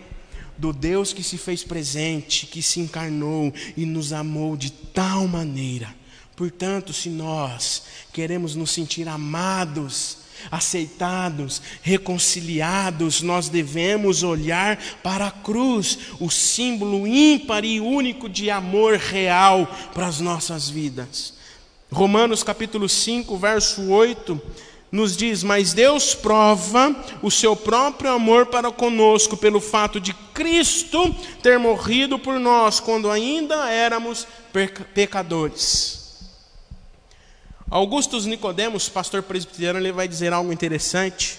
Do 0.59 0.73
Deus 0.73 1.13
que 1.13 1.23
se 1.23 1.37
fez 1.39 1.63
presente, 1.63 2.47
que 2.47 2.63
se 2.63 2.81
encarnou 2.81 3.53
e 3.77 3.85
nos 3.85 4.13
amou 4.13 4.57
de 4.57 4.71
tal 4.71 5.27
maneira. 5.27 5.95
Portanto, 6.35 6.93
se 6.93 7.09
nós 7.09 7.83
queremos 8.13 8.55
nos 8.55 8.71
sentir 8.71 9.09
amados, 9.09 10.19
aceitados, 10.51 11.63
reconciliados, 11.83 13.23
nós 13.23 13.49
devemos 13.49 14.23
olhar 14.23 14.79
para 15.03 15.29
a 15.29 15.31
cruz, 15.31 15.99
o 16.21 16.31
símbolo 16.31 17.07
ímpar 17.07 17.65
e 17.65 17.81
único 17.81 18.29
de 18.29 18.51
amor 18.51 18.99
real 18.99 19.67
para 19.95 20.07
as 20.07 20.21
nossas 20.21 20.69
vidas. 20.69 21.35
Romanos 21.91 22.43
capítulo 22.43 22.89
5, 22.89 23.37
verso 23.39 23.89
8 23.89 24.41
nos 24.91 25.17
diz: 25.17 25.43
Mas 25.43 25.73
Deus 25.73 26.15
prova 26.15 26.95
o 27.23 27.31
seu 27.31 27.57
próprio 27.57 28.11
amor 28.11 28.47
para 28.47 28.71
conosco 28.71 29.37
pelo 29.37 29.61
fato 29.61 30.01
de 30.01 30.15
Cristo 30.37 31.16
ter 31.43 31.59
morrido 31.59 32.19
por 32.19 32.38
nós 32.38 32.78
quando 32.78 33.11
ainda 33.11 33.71
éramos 33.71 34.28
pecadores. 34.93 36.19
Augustus 37.71 38.26
Nicodemos, 38.26 38.87
pastor 38.87 39.23
presbiteriano, 39.23 39.78
ele 39.78 39.93
vai 39.93 40.07
dizer 40.07 40.35
algo 40.35 40.52
interessante. 40.52 41.38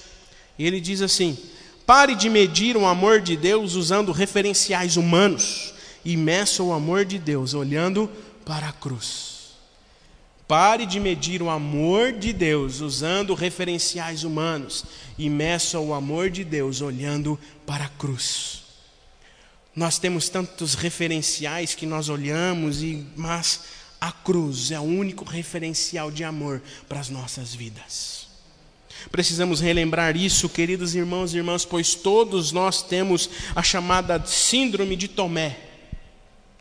E 0.58 0.66
ele 0.66 0.82
diz 0.82 1.04
assim: 1.04 1.38
Pare 1.86 2.16
de 2.16 2.28
medir 2.28 2.76
o 2.76 2.88
amor 2.88 3.22
de 3.22 3.38
Deus 3.38 3.76
usando 3.76 4.12
referenciais 4.12 4.98
humanos 4.98 5.76
e 6.04 6.18
meça 6.18 6.64
o 6.64 6.74
amor 6.74 7.06
de 7.06 7.20
Deus 7.20 7.54
olhando 7.54 8.10
para 8.44 8.70
a 8.70 8.74
cruz. 8.74 9.52
Pare 10.48 10.88
de 10.88 11.00
medir 11.00 11.44
o 11.44 11.52
amor 11.52 12.14
de 12.14 12.34
Deus 12.34 12.82
usando 12.82 13.36
referenciais 13.36 14.24
humanos 14.24 14.86
e 15.20 15.30
meça 15.30 15.80
o 15.80 15.94
amor 15.94 16.32
de 16.32 16.44
Deus 16.44 16.82
olhando 16.82 17.38
para 17.64 17.86
a 17.86 17.90
cruz. 17.90 18.67
Nós 19.78 20.00
temos 20.00 20.28
tantos 20.28 20.74
referenciais 20.74 21.76
que 21.76 21.86
nós 21.86 22.10
olhamos 22.10 22.82
e 22.82 23.06
mas 23.16 23.60
a 24.02 24.12
cruz 24.12 24.72
é 24.72 24.80
o 24.80 24.84
único 24.84 25.24
referencial 25.24 26.10
de 26.10 26.24
amor 26.24 26.64
para 26.90 27.00
as 27.00 27.10
nossas 27.10 27.54
vidas. 27.54 28.26
Precisamos 29.12 29.60
relembrar 29.62 30.18
isso, 30.18 30.50
queridos 30.50 30.96
irmãos 30.96 31.32
e 31.32 31.38
irmãs, 31.38 31.64
pois 31.64 31.94
todos 31.94 32.52
nós 32.52 32.82
temos 32.82 33.30
a 33.56 33.62
chamada 33.62 34.20
síndrome 34.26 34.96
de 34.96 35.08
Tomé. 35.08 35.56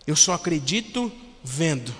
Eu 0.07 0.15
só 0.15 0.35
acredito 0.35 1.11
vendo. 1.43 1.95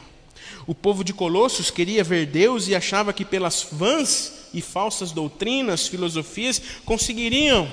O 0.67 0.75
povo 0.75 1.03
de 1.03 1.15
Colossos 1.15 1.71
queria 1.71 2.05
ver 2.05 2.27
Deus 2.27 2.69
e 2.69 2.75
achava 2.75 3.15
que 3.15 3.25
pelas 3.25 3.67
vãs 3.73 4.51
e 4.53 4.61
falsas 4.61 5.13
doutrinas, 5.13 5.89
filosofias, 5.89 6.61
conseguiriam 6.85 7.73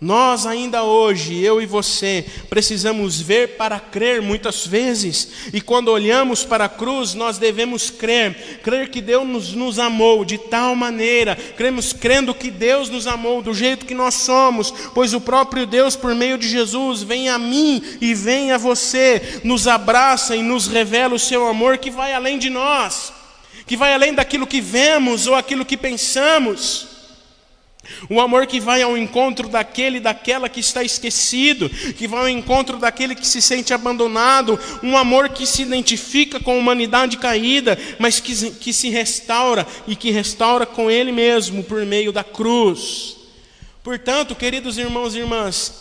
nós 0.00 0.46
ainda 0.46 0.82
hoje, 0.82 1.44
eu 1.44 1.60
e 1.60 1.66
você, 1.66 2.24
precisamos 2.48 3.20
ver 3.20 3.58
para 3.58 3.78
crer 3.78 4.22
muitas 4.22 4.66
vezes, 4.66 5.28
e 5.52 5.60
quando 5.60 5.88
olhamos 5.88 6.42
para 6.42 6.64
a 6.64 6.68
cruz, 6.70 7.12
nós 7.12 7.36
devemos 7.36 7.90
crer, 7.90 8.60
crer 8.62 8.88
que 8.88 9.02
Deus 9.02 9.28
nos, 9.28 9.52
nos, 9.52 9.78
amou 9.78 10.24
de 10.24 10.38
tal 10.38 10.74
maneira, 10.74 11.36
cremos 11.36 11.92
crendo 11.92 12.32
que 12.32 12.50
Deus 12.50 12.88
nos 12.88 13.06
amou 13.06 13.42
do 13.42 13.52
jeito 13.52 13.84
que 13.84 13.92
nós 13.92 14.14
somos, 14.14 14.72
pois 14.94 15.12
o 15.12 15.20
próprio 15.20 15.66
Deus, 15.66 15.96
por 15.96 16.14
meio 16.14 16.38
de 16.38 16.48
Jesus, 16.48 17.02
vem 17.02 17.28
a 17.28 17.38
mim 17.38 17.82
e 18.00 18.14
vem 18.14 18.52
a 18.52 18.58
você, 18.58 19.40
nos 19.44 19.68
abraça 19.68 20.34
e 20.34 20.42
nos 20.42 20.66
revela 20.66 21.14
o 21.14 21.18
seu 21.18 21.46
amor 21.46 21.76
que 21.76 21.90
vai 21.90 22.14
além 22.14 22.38
de 22.38 22.48
nós, 22.48 23.12
que 23.66 23.76
vai 23.76 23.92
além 23.92 24.14
daquilo 24.14 24.46
que 24.46 24.62
vemos 24.62 25.26
ou 25.26 25.34
aquilo 25.34 25.66
que 25.66 25.76
pensamos. 25.76 26.89
O 28.08 28.20
amor 28.20 28.46
que 28.46 28.60
vai 28.60 28.82
ao 28.82 28.96
encontro 28.96 29.48
daquele 29.48 29.98
e 29.98 30.00
daquela 30.00 30.48
que 30.48 30.60
está 30.60 30.82
esquecido, 30.82 31.68
que 31.68 32.06
vai 32.06 32.20
ao 32.20 32.28
encontro 32.28 32.78
daquele 32.78 33.14
que 33.14 33.26
se 33.26 33.42
sente 33.42 33.72
abandonado, 33.72 34.58
um 34.82 34.96
amor 34.96 35.28
que 35.28 35.46
se 35.46 35.62
identifica 35.62 36.40
com 36.40 36.52
a 36.52 36.58
humanidade 36.58 37.16
caída, 37.16 37.78
mas 37.98 38.20
que, 38.20 38.50
que 38.52 38.72
se 38.72 38.88
restaura 38.88 39.66
e 39.86 39.94
que 39.96 40.10
restaura 40.10 40.66
com 40.66 40.90
Ele 40.90 41.12
mesmo 41.12 41.62
por 41.64 41.84
meio 41.84 42.12
da 42.12 42.24
cruz. 42.24 43.16
Portanto, 43.82 44.34
queridos 44.34 44.78
irmãos 44.78 45.14
e 45.14 45.18
irmãs, 45.18 45.72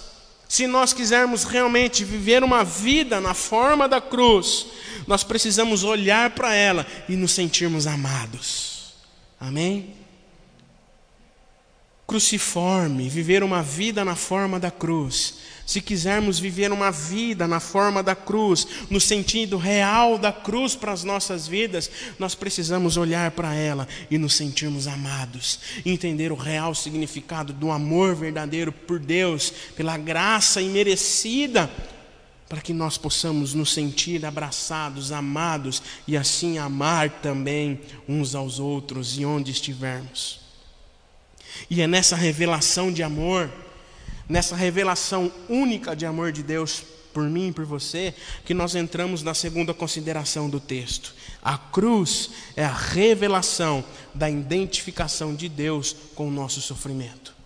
se 0.48 0.66
nós 0.66 0.94
quisermos 0.94 1.44
realmente 1.44 2.04
viver 2.04 2.44
uma 2.44 2.64
vida 2.64 3.22
na 3.22 3.36
forma 3.36 3.88
da 3.88 4.02
cruz, 4.02 4.66
nós 5.06 5.24
precisamos 5.24 5.84
olhar 5.84 6.32
para 6.32 6.56
ela 6.56 6.88
e 7.08 7.16
nos 7.16 7.32
sentirmos 7.32 7.86
amados. 7.86 8.94
Amém? 9.40 9.99
Cruciforme, 12.10 13.08
viver 13.08 13.44
uma 13.44 13.62
vida 13.62 14.04
na 14.04 14.16
forma 14.16 14.60
da 14.60 14.72
cruz, 14.72 15.36
se 15.64 15.80
quisermos 15.80 16.40
viver 16.40 16.72
uma 16.72 16.92
vida 16.92 17.48
na 17.48 17.60
forma 17.60 18.02
da 18.02 18.16
cruz, 18.16 18.68
no 18.90 19.00
sentido 19.00 19.56
real 19.58 20.18
da 20.18 20.32
cruz 20.32 20.74
para 20.74 20.92
as 20.92 21.04
nossas 21.04 21.48
vidas, 21.48 21.92
nós 22.18 22.34
precisamos 22.34 22.98
olhar 22.98 23.30
para 23.30 23.54
ela 23.54 23.88
e 24.10 24.18
nos 24.18 24.34
sentirmos 24.34 24.88
amados, 24.88 25.60
entender 25.86 26.32
o 26.32 26.36
real 26.36 26.74
significado 26.74 27.54
do 27.54 27.70
amor 27.70 28.16
verdadeiro 28.16 28.72
por 28.72 28.98
Deus, 28.98 29.54
pela 29.76 29.96
graça 29.96 30.60
imerecida, 30.60 31.70
para 32.50 32.62
que 32.62 32.74
nós 32.74 32.98
possamos 32.98 33.54
nos 33.54 33.72
sentir 33.72 34.26
abraçados, 34.26 35.12
amados 35.12 35.84
e 36.08 36.18
assim 36.18 36.58
amar 36.58 37.22
também 37.22 37.80
uns 38.08 38.34
aos 38.34 38.60
outros 38.60 39.20
e 39.20 39.24
onde 39.24 39.52
estivermos. 39.52 40.39
E 41.70 41.82
é 41.82 41.88
nessa 41.88 42.16
revelação 42.16 42.92
de 42.92 43.02
amor, 43.02 43.50
nessa 44.28 44.56
revelação 44.56 45.32
única 45.48 45.96
de 45.96 46.06
amor 46.06 46.32
de 46.32 46.44
Deus 46.44 46.84
por 47.14 47.24
mim 47.24 47.48
e 47.48 47.52
por 47.52 47.66
você, 47.66 48.14
que 48.46 48.54
nós 48.54 48.76
entramos 48.76 49.24
na 49.24 49.34
segunda 49.34 49.74
consideração 49.74 50.50
do 50.50 50.60
texto. 50.60 51.14
A 51.42 51.58
cruz 51.58 52.30
é 52.56 52.64
a 52.64 52.72
revelação 52.72 53.84
da 54.14 54.30
identificação 54.30 55.34
de 55.34 55.50
Deus 55.50 55.96
com 56.16 56.28
o 56.28 56.32
nosso 56.32 56.62
sofrimento. 56.62 57.39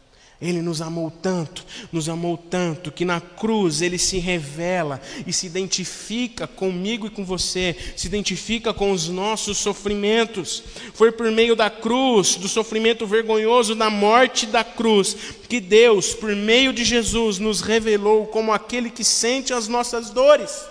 Ele 0.44 0.62
nos 0.62 0.82
amou 0.82 1.10
tanto, 1.10 1.66
nos 1.90 2.10
amou 2.10 2.38
tanto, 2.38 2.92
que 2.92 3.06
na 3.06 3.22
cruz 3.22 3.82
ele 3.82 3.98
se 3.98 4.20
revela 4.20 5.02
e 5.26 5.32
se 5.32 5.46
identifica 5.46 6.46
comigo 6.46 7.08
e 7.08 7.10
com 7.10 7.24
você, 7.24 7.74
se 7.96 8.08
identifica 8.08 8.74
com 8.74 8.92
os 8.92 9.08
nossos 9.08 9.58
sofrimentos. 9.58 10.62
Foi 10.94 11.14
por 11.14 11.32
meio 11.32 11.56
da 11.56 11.70
cruz, 11.70 12.36
do 12.36 12.50
sofrimento 12.50 13.08
vergonhoso, 13.08 13.74
da 13.74 13.90
morte 13.90 14.46
da 14.46 14.66
cruz, 14.66 15.16
que 15.48 15.62
Deus, 15.62 16.14
por 16.14 16.36
meio 16.36 16.74
de 16.74 16.84
Jesus, 16.84 17.40
nos 17.40 17.62
revelou 17.62 18.26
como 18.28 18.52
aquele 18.52 18.90
que 18.90 19.04
sente 19.06 19.54
as 19.54 19.70
nossas 19.70 20.10
dores. 20.10 20.62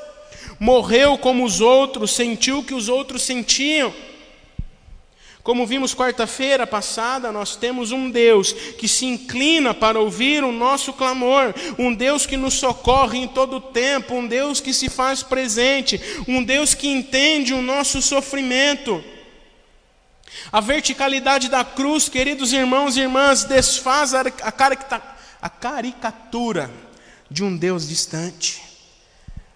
Morreu 0.60 1.16
como 1.16 1.46
os 1.46 1.62
outros, 1.62 2.10
sentiu 2.10 2.58
o 2.58 2.64
que 2.64 2.74
os 2.74 2.90
outros 2.90 3.22
sentiam 3.22 3.90
como 5.42 5.66
vimos 5.66 5.92
quarta-feira 5.92 6.64
passada, 6.66 7.32
nós 7.32 7.56
temos 7.56 7.90
um 7.90 8.08
Deus 8.08 8.52
que 8.52 8.86
se 8.86 9.06
inclina 9.06 9.74
para 9.74 9.98
ouvir 9.98 10.44
o 10.44 10.52
nosso 10.52 10.92
clamor, 10.92 11.52
um 11.76 11.92
Deus 11.92 12.24
que 12.24 12.36
nos 12.36 12.54
socorre 12.54 13.18
em 13.18 13.26
todo 13.26 13.56
o 13.56 13.60
tempo, 13.60 14.14
um 14.14 14.26
Deus 14.26 14.60
que 14.60 14.72
se 14.72 14.88
faz 14.88 15.24
presente, 15.24 16.00
um 16.28 16.44
Deus 16.44 16.74
que 16.74 16.86
entende 16.86 17.52
o 17.52 17.60
nosso 17.60 18.00
sofrimento. 18.00 19.02
A 20.52 20.60
verticalidade 20.60 21.48
da 21.48 21.64
cruz, 21.64 22.08
queridos 22.08 22.52
irmãos 22.52 22.96
e 22.96 23.00
irmãs, 23.00 23.42
desfaz 23.42 24.14
a, 24.14 24.22
a 25.40 25.50
caricatura 25.50 26.70
de 27.28 27.42
um 27.42 27.56
Deus 27.56 27.88
distante, 27.88 28.62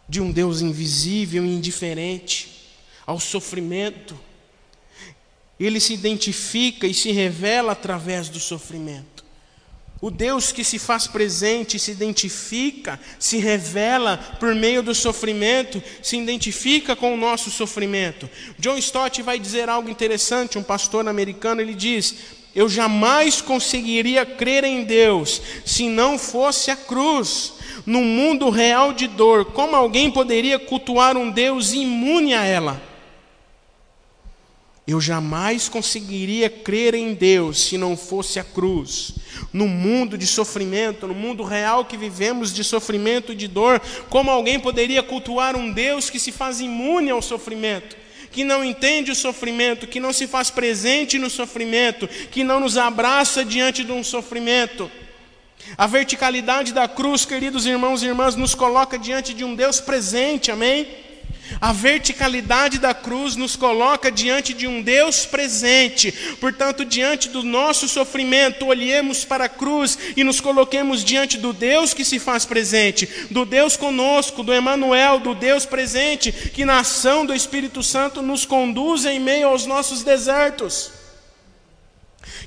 de 0.08 0.20
um 0.20 0.32
Deus 0.32 0.60
invisível 0.60 1.44
e 1.44 1.54
indiferente 1.54 2.72
ao 3.06 3.20
sofrimento 3.20 4.25
ele 5.64 5.80
se 5.80 5.94
identifica 5.94 6.86
e 6.86 6.92
se 6.92 7.10
revela 7.12 7.72
através 7.72 8.28
do 8.28 8.38
sofrimento. 8.38 9.16
O 9.98 10.10
Deus 10.10 10.52
que 10.52 10.62
se 10.62 10.78
faz 10.78 11.06
presente, 11.06 11.78
se 11.78 11.90
identifica, 11.90 13.00
se 13.18 13.38
revela 13.38 14.18
por 14.38 14.54
meio 14.54 14.82
do 14.82 14.94
sofrimento, 14.94 15.82
se 16.02 16.18
identifica 16.18 16.94
com 16.94 17.14
o 17.14 17.16
nosso 17.16 17.50
sofrimento. 17.50 18.28
John 18.58 18.76
Stott 18.76 19.22
vai 19.22 19.38
dizer 19.38 19.70
algo 19.70 19.88
interessante, 19.88 20.58
um 20.58 20.62
pastor 20.62 21.08
americano, 21.08 21.62
ele 21.62 21.74
diz: 21.74 22.14
Eu 22.54 22.68
jamais 22.68 23.40
conseguiria 23.40 24.26
crer 24.26 24.64
em 24.64 24.84
Deus 24.84 25.40
se 25.64 25.88
não 25.88 26.18
fosse 26.18 26.70
a 26.70 26.76
cruz. 26.76 27.54
No 27.86 28.00
mundo 28.00 28.50
real 28.50 28.92
de 28.92 29.06
dor, 29.06 29.46
como 29.46 29.76
alguém 29.76 30.10
poderia 30.10 30.58
cultuar 30.58 31.16
um 31.16 31.30
Deus 31.30 31.72
imune 31.72 32.34
a 32.34 32.44
ela? 32.44 32.82
Eu 34.86 35.00
jamais 35.00 35.68
conseguiria 35.68 36.48
crer 36.48 36.94
em 36.94 37.12
Deus 37.12 37.60
se 37.60 37.76
não 37.76 37.96
fosse 37.96 38.38
a 38.38 38.44
cruz. 38.44 39.14
No 39.52 39.66
mundo 39.66 40.16
de 40.16 40.26
sofrimento, 40.26 41.08
no 41.08 41.14
mundo 41.14 41.42
real 41.42 41.84
que 41.84 41.96
vivemos 41.96 42.54
de 42.54 42.62
sofrimento 42.62 43.32
e 43.32 43.36
de 43.36 43.48
dor, 43.48 43.80
como 44.08 44.30
alguém 44.30 44.60
poderia 44.60 45.02
cultuar 45.02 45.56
um 45.56 45.72
Deus 45.72 46.08
que 46.08 46.20
se 46.20 46.30
faz 46.30 46.60
imune 46.60 47.10
ao 47.10 47.20
sofrimento? 47.20 47.96
que 48.30 48.44
não 48.44 48.62
entende 48.62 49.10
o 49.10 49.14
sofrimento, 49.14 49.86
que 49.86 49.98
não 49.98 50.12
se 50.12 50.26
faz 50.26 50.50
presente 50.50 51.18
no 51.18 51.30
sofrimento, 51.30 52.06
que 52.06 52.44
não 52.44 52.60
nos 52.60 52.76
abraça 52.76 53.42
diante 53.42 53.82
de 53.82 53.92
um 53.92 54.04
sofrimento. 54.04 54.90
A 55.78 55.86
verticalidade 55.86 56.74
da 56.74 56.86
cruz, 56.86 57.24
queridos 57.24 57.64
irmãos 57.64 58.02
e 58.02 58.06
irmãs, 58.06 58.36
nos 58.36 58.54
coloca 58.54 58.98
diante 58.98 59.32
de 59.32 59.42
um 59.42 59.54
Deus 59.54 59.80
presente, 59.80 60.50
amém? 60.50 60.86
A 61.60 61.72
verticalidade 61.72 62.78
da 62.78 62.92
cruz 62.92 63.34
nos 63.34 63.56
coloca 63.56 64.10
diante 64.10 64.52
de 64.52 64.66
um 64.66 64.82
Deus 64.82 65.24
presente. 65.24 66.12
Portanto, 66.38 66.84
diante 66.84 67.30
do 67.30 67.42
nosso 67.42 67.88
sofrimento, 67.88 68.66
olhemos 68.66 69.24
para 69.24 69.46
a 69.46 69.48
cruz 69.48 69.98
e 70.16 70.22
nos 70.22 70.40
coloquemos 70.40 71.02
diante 71.02 71.38
do 71.38 71.52
Deus 71.52 71.94
que 71.94 72.04
se 72.04 72.18
faz 72.18 72.44
presente, 72.44 73.08
do 73.30 73.46
Deus 73.46 73.76
conosco, 73.76 74.42
do 74.42 74.52
Emanuel, 74.52 75.18
do 75.18 75.34
Deus 75.34 75.64
presente, 75.64 76.30
que 76.30 76.64
na 76.64 76.80
ação 76.80 77.24
do 77.24 77.34
Espírito 77.34 77.82
Santo 77.82 78.20
nos 78.20 78.44
conduz 78.44 79.06
em 79.06 79.18
meio 79.18 79.48
aos 79.48 79.64
nossos 79.64 80.02
desertos, 80.02 80.90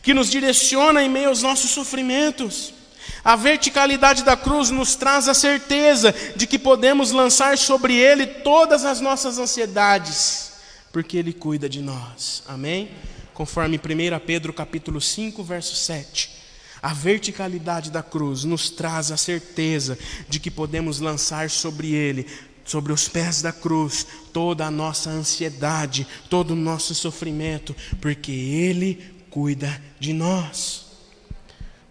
que 0.04 0.13
nos 0.13 0.30
direciona 0.30 1.04
em 1.04 1.10
meio 1.10 1.30
aos 1.30 1.42
nossos 1.42 1.72
sofrimentos. 1.72 2.78
A 3.23 3.35
verticalidade 3.35 4.23
da 4.23 4.38
cruz 4.38 4.69
nos 4.69 4.95
traz 4.95 5.27
a 5.27 5.33
certeza 5.33 6.13
de 6.35 6.47
que 6.47 6.57
podemos 6.57 7.11
lançar 7.11 7.57
sobre 7.57 7.95
Ele 7.95 8.25
todas 8.25 8.85
as 8.85 9.01
nossas 9.01 9.38
ansiedades, 9.38 10.53
porque 10.91 11.17
Ele 11.17 11.33
cuida 11.33 11.67
de 11.67 11.81
nós. 11.81 12.43
Amém? 12.47 12.89
Conforme 13.33 13.77
1 13.77 14.25
Pedro 14.25 14.53
capítulo 14.53 15.01
5, 15.01 15.43
verso 15.43 15.75
7. 15.75 16.39
A 16.82 16.93
verticalidade 16.93 17.91
da 17.91 18.01
cruz 18.01 18.45
nos 18.45 18.69
traz 18.69 19.12
a 19.12 19.17
certeza 19.17 19.97
de 20.29 20.39
que 20.39 20.49
podemos 20.49 21.01
lançar 21.01 21.49
sobre 21.49 21.91
Ele, 21.93 22.25
sobre 22.63 22.93
os 22.93 23.10
pés 23.10 23.41
da 23.41 23.51
cruz, 23.51 24.08
toda 24.32 24.65
a 24.65 24.71
nossa 24.71 25.10
ansiedade, 25.10 26.08
todo 26.29 26.51
o 26.51 26.55
nosso 26.55 26.95
sofrimento, 26.95 27.75
porque 27.99 28.32
Ele 28.32 29.13
cuida 29.29 29.82
de 29.99 30.13
nós. 30.13 30.88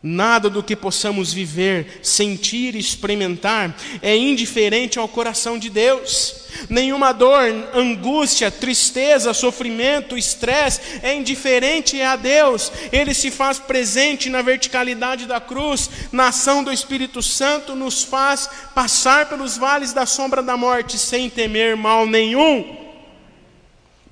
Nada 0.00 0.48
do 0.48 0.62
que 0.62 0.76
possamos 0.76 1.32
viver, 1.32 1.98
sentir 2.04 2.76
e 2.76 2.78
experimentar 2.78 3.76
é 4.00 4.16
indiferente 4.16 4.96
ao 4.96 5.08
coração 5.08 5.58
de 5.58 5.68
Deus. 5.68 6.46
Nenhuma 6.70 7.10
dor, 7.10 7.42
angústia, 7.74 8.48
tristeza, 8.48 9.34
sofrimento, 9.34 10.16
estresse 10.16 10.80
é 11.02 11.16
indiferente 11.16 12.00
a 12.00 12.14
Deus. 12.14 12.70
Ele 12.92 13.12
se 13.12 13.28
faz 13.32 13.58
presente 13.58 14.30
na 14.30 14.40
verticalidade 14.40 15.26
da 15.26 15.40
cruz, 15.40 15.90
na 16.12 16.28
ação 16.28 16.62
do 16.62 16.72
Espírito 16.72 17.20
Santo, 17.20 17.74
nos 17.74 18.04
faz 18.04 18.48
passar 18.76 19.28
pelos 19.28 19.56
vales 19.56 19.92
da 19.92 20.06
sombra 20.06 20.44
da 20.44 20.56
morte 20.56 20.96
sem 20.96 21.28
temer 21.28 21.76
mal 21.76 22.06
nenhum. 22.06 22.86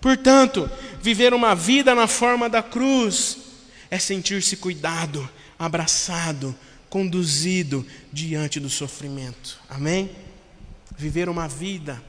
Portanto, 0.00 0.68
viver 1.00 1.32
uma 1.32 1.54
vida 1.54 1.94
na 1.94 2.08
forma 2.08 2.48
da 2.48 2.60
cruz 2.60 3.38
é 3.88 4.00
sentir-se 4.00 4.56
cuidado 4.56 5.30
abraçado, 5.58 6.54
conduzido 6.88 7.86
diante 8.12 8.60
do 8.60 8.70
sofrimento. 8.70 9.60
Amém? 9.68 10.10
Viver 10.96 11.28
uma 11.28 11.48
vida 11.48 12.02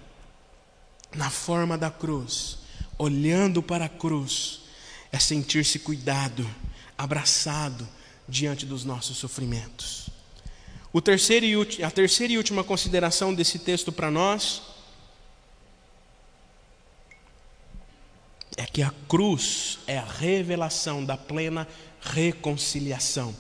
na 1.16 1.30
forma 1.30 1.78
da 1.78 1.90
cruz, 1.90 2.60
olhando 2.98 3.62
para 3.62 3.86
a 3.86 3.90
cruz, 3.90 4.62
é 5.12 5.20
sentir-se 5.20 5.80
cuidado, 5.80 6.48
abraçado 6.98 7.88
diante 8.28 8.66
dos 8.66 8.84
nossos 8.84 9.18
sofrimentos. 9.18 10.10
O 10.92 11.02
terceiro 11.02 11.46
e 11.46 11.84
a 11.84 11.92
terceira 11.92 12.34
e 12.34 12.38
última 12.38 12.64
consideração 12.64 13.34
desse 13.34 13.60
texto 13.60 13.92
para 13.92 14.10
nós 14.10 14.62
é 18.58 18.66
que 18.66 18.82
a 18.82 18.92
cruz 19.08 19.80
é 19.86 20.00
a 20.00 20.06
revelação 20.06 21.06
da 21.06 21.16
plena 21.16 21.68
reconciliação. 22.14 23.34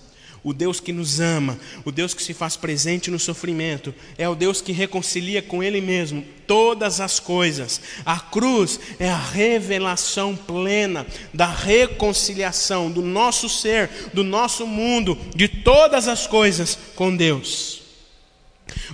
O 0.43 0.53
Deus 0.53 0.80
que 0.80 0.93
nos 0.93 1.19
ama, 1.19 1.60
o 1.84 1.91
Deus 1.91 2.13
que 2.13 2.23
se 2.23 2.34
faz 2.34 2.56
presente 2.56 3.12
no 3.12 3.19
sofrimento, 3.19 3.93
é 4.17 4.30
o 4.30 4.36
Deus 4.36 4.62
que 4.62 4.71
reconcilia 4.71 5.41
com 5.41 5.62
Ele 5.62 5.82
mesmo 5.82 6.23
todas 6.45 7.01
as 7.01 7.19
coisas. 7.19 7.82
A 8.06 8.19
cruz 8.19 8.80
é 8.99 9.10
a 9.10 9.17
revelação 9.17 10.36
plena 10.36 11.06
da 11.34 11.47
reconciliação 11.47 12.89
do 12.89 13.01
nosso 13.01 13.49
ser, 13.49 13.89
do 14.13 14.23
nosso 14.23 14.65
mundo, 14.65 15.17
de 15.36 15.47
todas 15.47 16.08
as 16.08 16.25
coisas 16.27 16.77
com 16.95 17.13
Deus. 17.13 17.87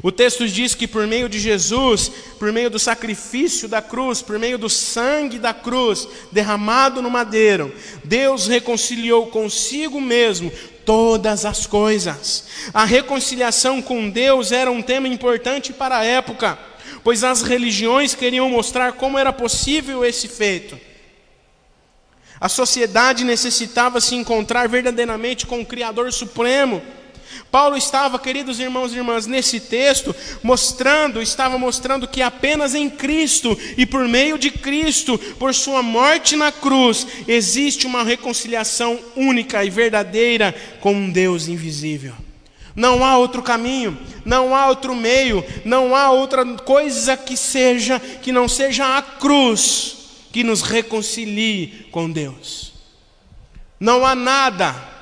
O 0.04 0.12
texto 0.12 0.46
diz 0.50 0.76
que 0.76 0.86
por 0.86 1.08
meio 1.08 1.30
de 1.30 1.40
Jesus, 1.40 2.12
por 2.38 2.52
meio 2.52 2.70
do 2.70 2.78
sacrifício 2.78 3.70
da 3.70 3.82
cruz, 3.82 4.22
por 4.22 4.38
meio 4.38 4.58
do 4.58 4.70
sangue 4.70 5.40
da 5.40 5.54
cruz 5.54 6.06
derramado 6.30 7.02
no 7.02 7.10
madeiro, 7.10 7.74
Deus 8.04 8.46
reconciliou 8.46 9.28
consigo 9.28 10.02
mesmo 10.02 10.52
todas 10.86 11.46
as 11.46 11.66
coisas. 11.66 12.44
A 12.74 12.84
reconciliação 12.84 13.82
com 13.82 14.10
Deus 14.10 14.52
era 14.52 14.70
um 14.70 14.82
tema 14.82 15.08
importante 15.08 15.72
para 15.72 16.00
a 16.00 16.04
época, 16.04 16.60
pois 17.02 17.24
as 17.24 17.42
religiões 17.42 18.14
queriam 18.14 18.50
mostrar 18.50 18.92
como 18.94 19.18
era 19.18 19.32
possível 19.32 20.04
esse 20.04 20.28
feito. 20.28 20.78
A 22.42 22.50
sociedade 22.50 23.24
necessitava 23.24 24.02
se 24.02 24.16
encontrar 24.16 24.68
verdadeiramente 24.68 25.48
com 25.48 25.62
o 25.62 25.66
Criador 25.66 26.12
Supremo 26.12 26.82
Paulo 27.54 27.78
estava, 27.78 28.18
queridos 28.18 28.60
irmãos 28.60 28.94
e 28.94 28.98
irmãs, 28.98 29.28
nesse 29.28 29.60
texto, 29.60 30.16
mostrando, 30.42 31.22
estava 31.22 31.56
mostrando 31.56 32.08
que 32.08 32.20
apenas 32.20 32.74
em 32.74 32.90
Cristo 32.90 33.56
e 33.78 33.86
por 33.86 34.08
meio 34.08 34.40
de 34.40 34.50
Cristo, 34.50 35.20
por 35.38 35.54
sua 35.54 35.84
morte 35.84 36.36
na 36.36 36.52
cruz, 36.52 37.06
existe 37.28 37.86
uma 37.86 38.04
reconciliação 38.04 39.00
única 39.16 39.64
e 39.64 39.70
verdadeira 39.70 40.52
com 40.82 40.96
um 40.96 41.12
Deus 41.12 41.48
invisível. 41.48 42.16
Não 42.76 43.06
há 43.06 43.20
outro 43.20 43.44
caminho, 43.44 43.96
não 44.26 44.56
há 44.56 44.68
outro 44.70 44.96
meio, 44.96 45.46
não 45.64 45.96
há 45.96 46.10
outra 46.10 46.44
coisa 46.44 47.16
que 47.16 47.38
seja 47.38 48.00
que 48.00 48.32
não 48.32 48.48
seja 48.48 48.98
a 48.98 49.02
cruz 49.04 49.98
que 50.32 50.44
nos 50.44 50.64
reconcilie 50.64 51.86
com 51.92 52.10
Deus. 52.10 52.74
Não 53.80 54.04
há 54.04 54.16
nada 54.16 54.93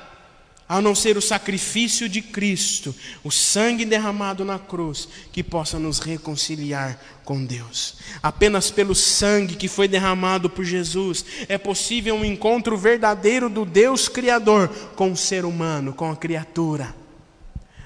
a 0.71 0.81
não 0.81 0.95
ser 0.95 1.17
o 1.17 1.21
sacrifício 1.21 2.07
de 2.07 2.21
Cristo, 2.21 2.95
o 3.25 3.29
sangue 3.29 3.84
derramado 3.84 4.45
na 4.45 4.57
cruz, 4.57 5.05
que 5.29 5.43
possa 5.43 5.77
nos 5.77 5.99
reconciliar 5.99 6.97
com 7.25 7.43
Deus. 7.43 7.97
Apenas 8.23 8.71
pelo 8.71 8.95
sangue 8.95 9.57
que 9.57 9.67
foi 9.67 9.86
derramado 9.86 10.49
por 10.49 10.63
Jesus 10.63 11.25
é 11.49 11.57
possível 11.57 12.15
um 12.15 12.23
encontro 12.23 12.77
verdadeiro 12.77 13.49
do 13.49 13.65
Deus 13.65 14.07
Criador 14.07 14.69
com 14.95 15.12
o 15.12 15.17
ser 15.17 15.43
humano, 15.43 15.91
com 15.91 16.10
a 16.10 16.15
criatura. 16.15 16.95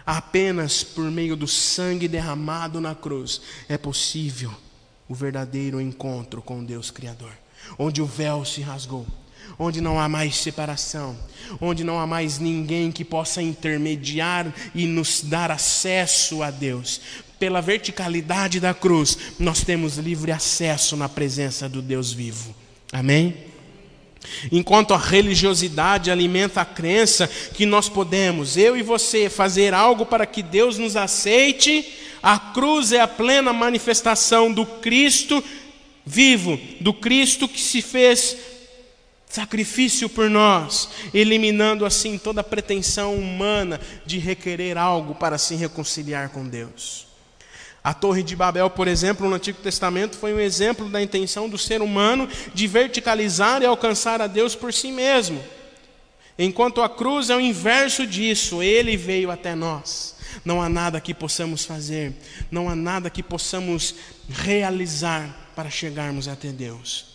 Apenas 0.06 0.84
por 0.84 1.10
meio 1.10 1.36
do 1.36 1.48
sangue 1.48 2.08
derramado 2.08 2.80
na 2.80 2.93
cruz 2.93 3.41
é 3.67 3.80
possível 3.80 4.54
o 5.10 5.15
verdadeiro 5.15 5.82
encontro 5.82 6.39
com 6.39 6.63
Deus 6.63 6.91
Criador, 6.91 7.32
onde 7.80 8.00
o 8.00 8.06
véu 8.06 8.45
se 8.45 8.62
rasgou 8.62 9.08
onde 9.58 9.82
não 9.82 10.00
há 10.00 10.08
mais 10.08 10.36
separação, 10.38 11.18
onde 11.62 11.84
não 11.84 12.00
há 12.00 12.08
mais 12.08 12.39
ninguém 12.39 12.91
que 12.91 13.06
possa 13.06 13.41
intermediar 13.41 14.54
e 14.74 14.86
nos 14.86 15.22
dar 15.22 15.52
acesso 15.52 16.44
a 16.44 16.52
Deus. 16.52 17.02
Pela 17.39 17.62
verticalidade 17.62 18.60
da 18.60 18.74
cruz, 18.74 19.18
nós 19.39 19.62
temos 19.63 19.98
livre 19.98 20.32
acesso 20.32 20.96
na 20.96 21.10
presença 21.10 21.68
do 21.68 21.82
Deus 21.82 22.12
vivo. 22.12 22.56
Amém? 22.91 23.36
Enquanto 24.52 24.94
a 24.94 24.98
religiosidade 24.98 26.10
alimenta 26.10 26.62
a 26.62 26.65
crença 26.65 27.28
que 27.28 27.65
nós 27.65 27.88
podemos, 27.88 28.58
eu 28.58 28.76
e 28.76 28.82
você, 28.82 29.30
fazer 29.30 29.74
algo 29.74 30.06
para 30.06 30.26
que 30.26 30.41
Deus 30.41 30.78
nos 30.78 30.96
aceite, 30.96 31.86
a 32.24 32.39
cruz 32.39 32.91
é 32.91 33.00
a 33.00 33.08
plena 33.08 33.54
manifestação 33.54 34.52
do 34.52 34.65
Cristo 34.65 35.44
vivo, 36.06 36.60
do 36.80 36.94
Cristo 36.94 37.48
que 37.48 37.60
se 37.60 37.82
fez 37.82 38.38
sacrifício 39.36 40.08
por 40.08 40.30
nós, 40.30 40.89
eliminando 41.13 41.86
assim 41.86 42.17
toda 42.17 42.41
pretensão 42.41 43.15
humana 43.15 43.82
de 44.06 44.17
requerer 44.17 44.78
algo 44.78 45.13
para 45.13 45.38
se 45.38 45.56
reconciliar 45.56 46.30
com 46.30 46.48
Deus. 46.48 47.06
A 47.84 47.93
Torre 47.93 48.24
de 48.24 48.34
Babel, 48.34 48.69
por 48.69 48.88
exemplo, 48.88 49.28
no 49.28 49.36
Antigo 49.36 49.62
Testamento, 49.62 50.17
foi 50.17 50.34
um 50.34 50.39
exemplo 50.39 50.88
da 50.88 51.02
intenção 51.02 51.50
do 51.50 51.58
ser 51.58 51.82
humano 51.82 52.30
de 52.54 52.65
verticalizar 52.65 53.62
e 53.62 53.65
alcançar 53.65 54.21
a 54.21 54.28
Deus 54.28 54.56
por 54.56 54.74
si 54.74 54.89
mesmo. 54.89 55.43
Enquanto 56.39 56.82
a 56.82 56.88
cruz 56.88 57.30
é 57.30 57.36
o 57.36 57.41
inverso 57.41 58.08
disso, 58.08 58.63
ele 58.63 58.95
veio 58.95 59.30
até 59.30 59.54
nós. 59.54 60.15
Não 60.45 60.62
há 60.62 60.69
nada 60.69 61.02
que 61.02 61.13
possamos 61.13 61.65
fazer, 61.65 62.13
não 62.50 62.69
há 62.69 62.76
nada 62.76 63.10
que 63.10 63.21
possamos 63.21 63.95
realizar 64.30 65.52
para 65.56 65.69
chegarmos 65.69 66.30
até 66.30 66.54
Deus. 66.54 67.14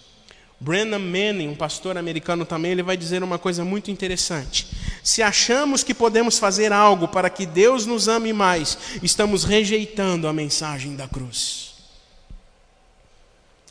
Brennan 0.61 0.99
Manning, 0.99 1.49
um 1.49 1.55
pastor 1.55 1.97
americano 1.97 2.45
também, 2.45 2.73
ele 2.73 2.83
vai 2.83 2.95
dizer 2.95 3.23
uma 3.23 3.39
coisa 3.39 3.65
muito 3.65 3.91
interessante. 3.91 4.67
Se 5.03 5.23
achamos 5.23 5.83
que 5.83 5.95
podemos 5.95 6.39
fazer 6.39 6.71
algo 6.71 7.09
para 7.09 7.31
que 7.31 7.47
Deus 7.47 7.87
nos 7.87 8.09
ame 8.09 8.31
mais, 8.31 8.77
estamos 9.03 9.43
rejeitando 9.43 10.29
a 10.29 10.33
mensagem 10.35 10.95
da 10.95 11.09
cruz. 11.09 11.71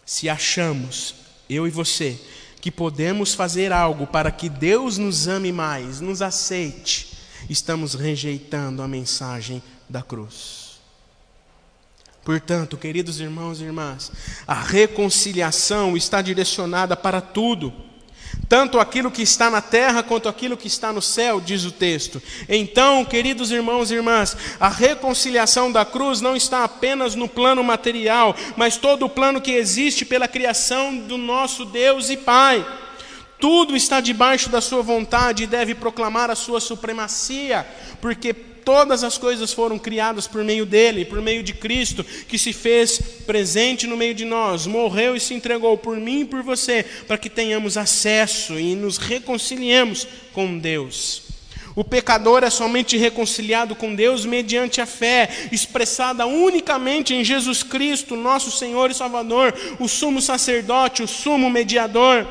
Se 0.04 0.28
achamos, 0.28 1.13
eu 1.47 1.67
e 1.67 1.69
você, 1.69 2.19
que 2.60 2.71
podemos 2.71 3.36
fazer 3.36 3.71
algo 3.71 4.08
para 4.08 4.32
que 4.32 4.49
Deus 4.49 4.97
nos 4.97 5.28
ame 5.28 5.52
mais, 5.52 6.02
nos 6.02 6.23
aceite, 6.23 7.13
estamos 7.47 7.93
rejeitando 7.93 8.82
a 8.82 8.88
mensagem 8.88 9.62
da 9.88 10.02
cruz. 10.02 10.68
Portanto, 12.29 12.77
queridos 12.77 13.19
irmãos 13.19 13.59
e 13.59 13.63
irmãs, 13.63 14.11
a 14.45 14.53
reconciliação 14.53 15.97
está 15.97 16.21
direcionada 16.21 16.95
para 16.95 17.19
tudo, 17.21 17.73
tanto 18.47 18.79
aquilo 18.79 19.09
que 19.09 19.23
está 19.23 19.49
na 19.49 19.63
terra 19.63 20.03
quanto 20.03 20.29
aquilo 20.29 20.55
que 20.55 20.67
está 20.67 20.93
no 20.93 21.01
céu, 21.01 21.41
diz 21.41 21.65
o 21.65 21.71
texto. 21.71 22.21
Então, 22.47 23.03
queridos 23.03 23.49
irmãos 23.49 23.89
e 23.89 23.95
irmãs, 23.95 24.37
a 24.59 24.69
reconciliação 24.69 25.71
da 25.71 25.83
cruz 25.83 26.21
não 26.21 26.35
está 26.35 26.63
apenas 26.63 27.15
no 27.15 27.27
plano 27.27 27.63
material, 27.63 28.35
mas 28.55 28.77
todo 28.77 29.07
o 29.07 29.09
plano 29.09 29.41
que 29.41 29.53
existe 29.53 30.05
pela 30.05 30.27
criação 30.27 30.95
do 30.95 31.17
nosso 31.17 31.65
Deus 31.65 32.11
e 32.11 32.17
Pai. 32.17 32.63
Tudo 33.39 33.75
está 33.75 33.99
debaixo 33.99 34.51
da 34.51 34.61
sua 34.61 34.83
vontade 34.83 35.45
e 35.45 35.47
deve 35.47 35.73
proclamar 35.73 36.29
a 36.29 36.35
sua 36.35 36.59
supremacia, 36.59 37.65
porque 37.99 38.35
todas 38.69 39.03
as 39.03 39.17
coisas 39.17 39.51
foram 39.51 39.79
criadas 39.79 40.27
por 40.27 40.43
meio 40.43 40.63
dele, 40.63 41.03
por 41.03 41.19
meio 41.23 41.41
de 41.41 41.53
Cristo, 41.53 42.03
que 42.03 42.38
se 42.38 42.53
fez 42.53 42.99
presente 43.25 43.88
no 43.88 43.97
meio 43.97 44.13
de 44.13 44.25
nós, 44.25 44.67
morreu 44.67 45.15
e 45.15 45.19
se 45.19 45.34
entregou 45.34 45.75
por 45.75 45.97
mim 45.97 46.19
e 46.19 46.25
por 46.25 46.43
você, 46.43 46.86
para 47.08 47.17
que 47.17 47.32
tenhamos 47.32 47.77
acesso 47.77 48.60
e 48.60 48.75
nos 48.75 48.99
reconciliemos 48.99 50.08
com 50.34 50.60
Deus. 50.60 51.23
O 51.75 51.84
pecador 51.84 52.43
é 52.43 52.51
somente 52.51 52.95
reconciliado 52.95 53.73
com 53.73 53.95
Deus 53.95 54.23
mediante 54.23 54.79
a 54.79 54.86
fé, 54.86 55.27
expressada 55.51 56.27
unicamente 56.27 57.15
em 57.15 57.23
Jesus 57.23 57.63
Cristo, 57.63 58.15
nosso 58.15 58.51
Senhor 58.51 58.91
e 58.91 58.93
Salvador, 58.93 59.51
o 59.79 59.88
sumo 59.88 60.21
sacerdote, 60.21 61.01
o 61.01 61.08
sumo 61.08 61.49
mediador. 61.49 62.27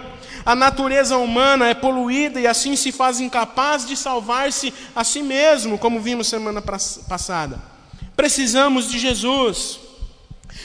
A 0.48 0.54
natureza 0.54 1.18
humana 1.18 1.68
é 1.68 1.74
poluída 1.74 2.40
e 2.40 2.46
assim 2.46 2.74
se 2.74 2.90
faz 2.90 3.20
incapaz 3.20 3.87
de 3.87 3.94
salvar-se 3.94 4.72
a 4.96 5.04
si 5.04 5.22
mesmo, 5.22 5.76
como 5.76 6.00
vimos 6.00 6.26
semana 6.26 6.62
passada. 6.62 7.61
Precisamos 8.16 8.90
de 8.90 8.98
Jesus. 8.98 9.78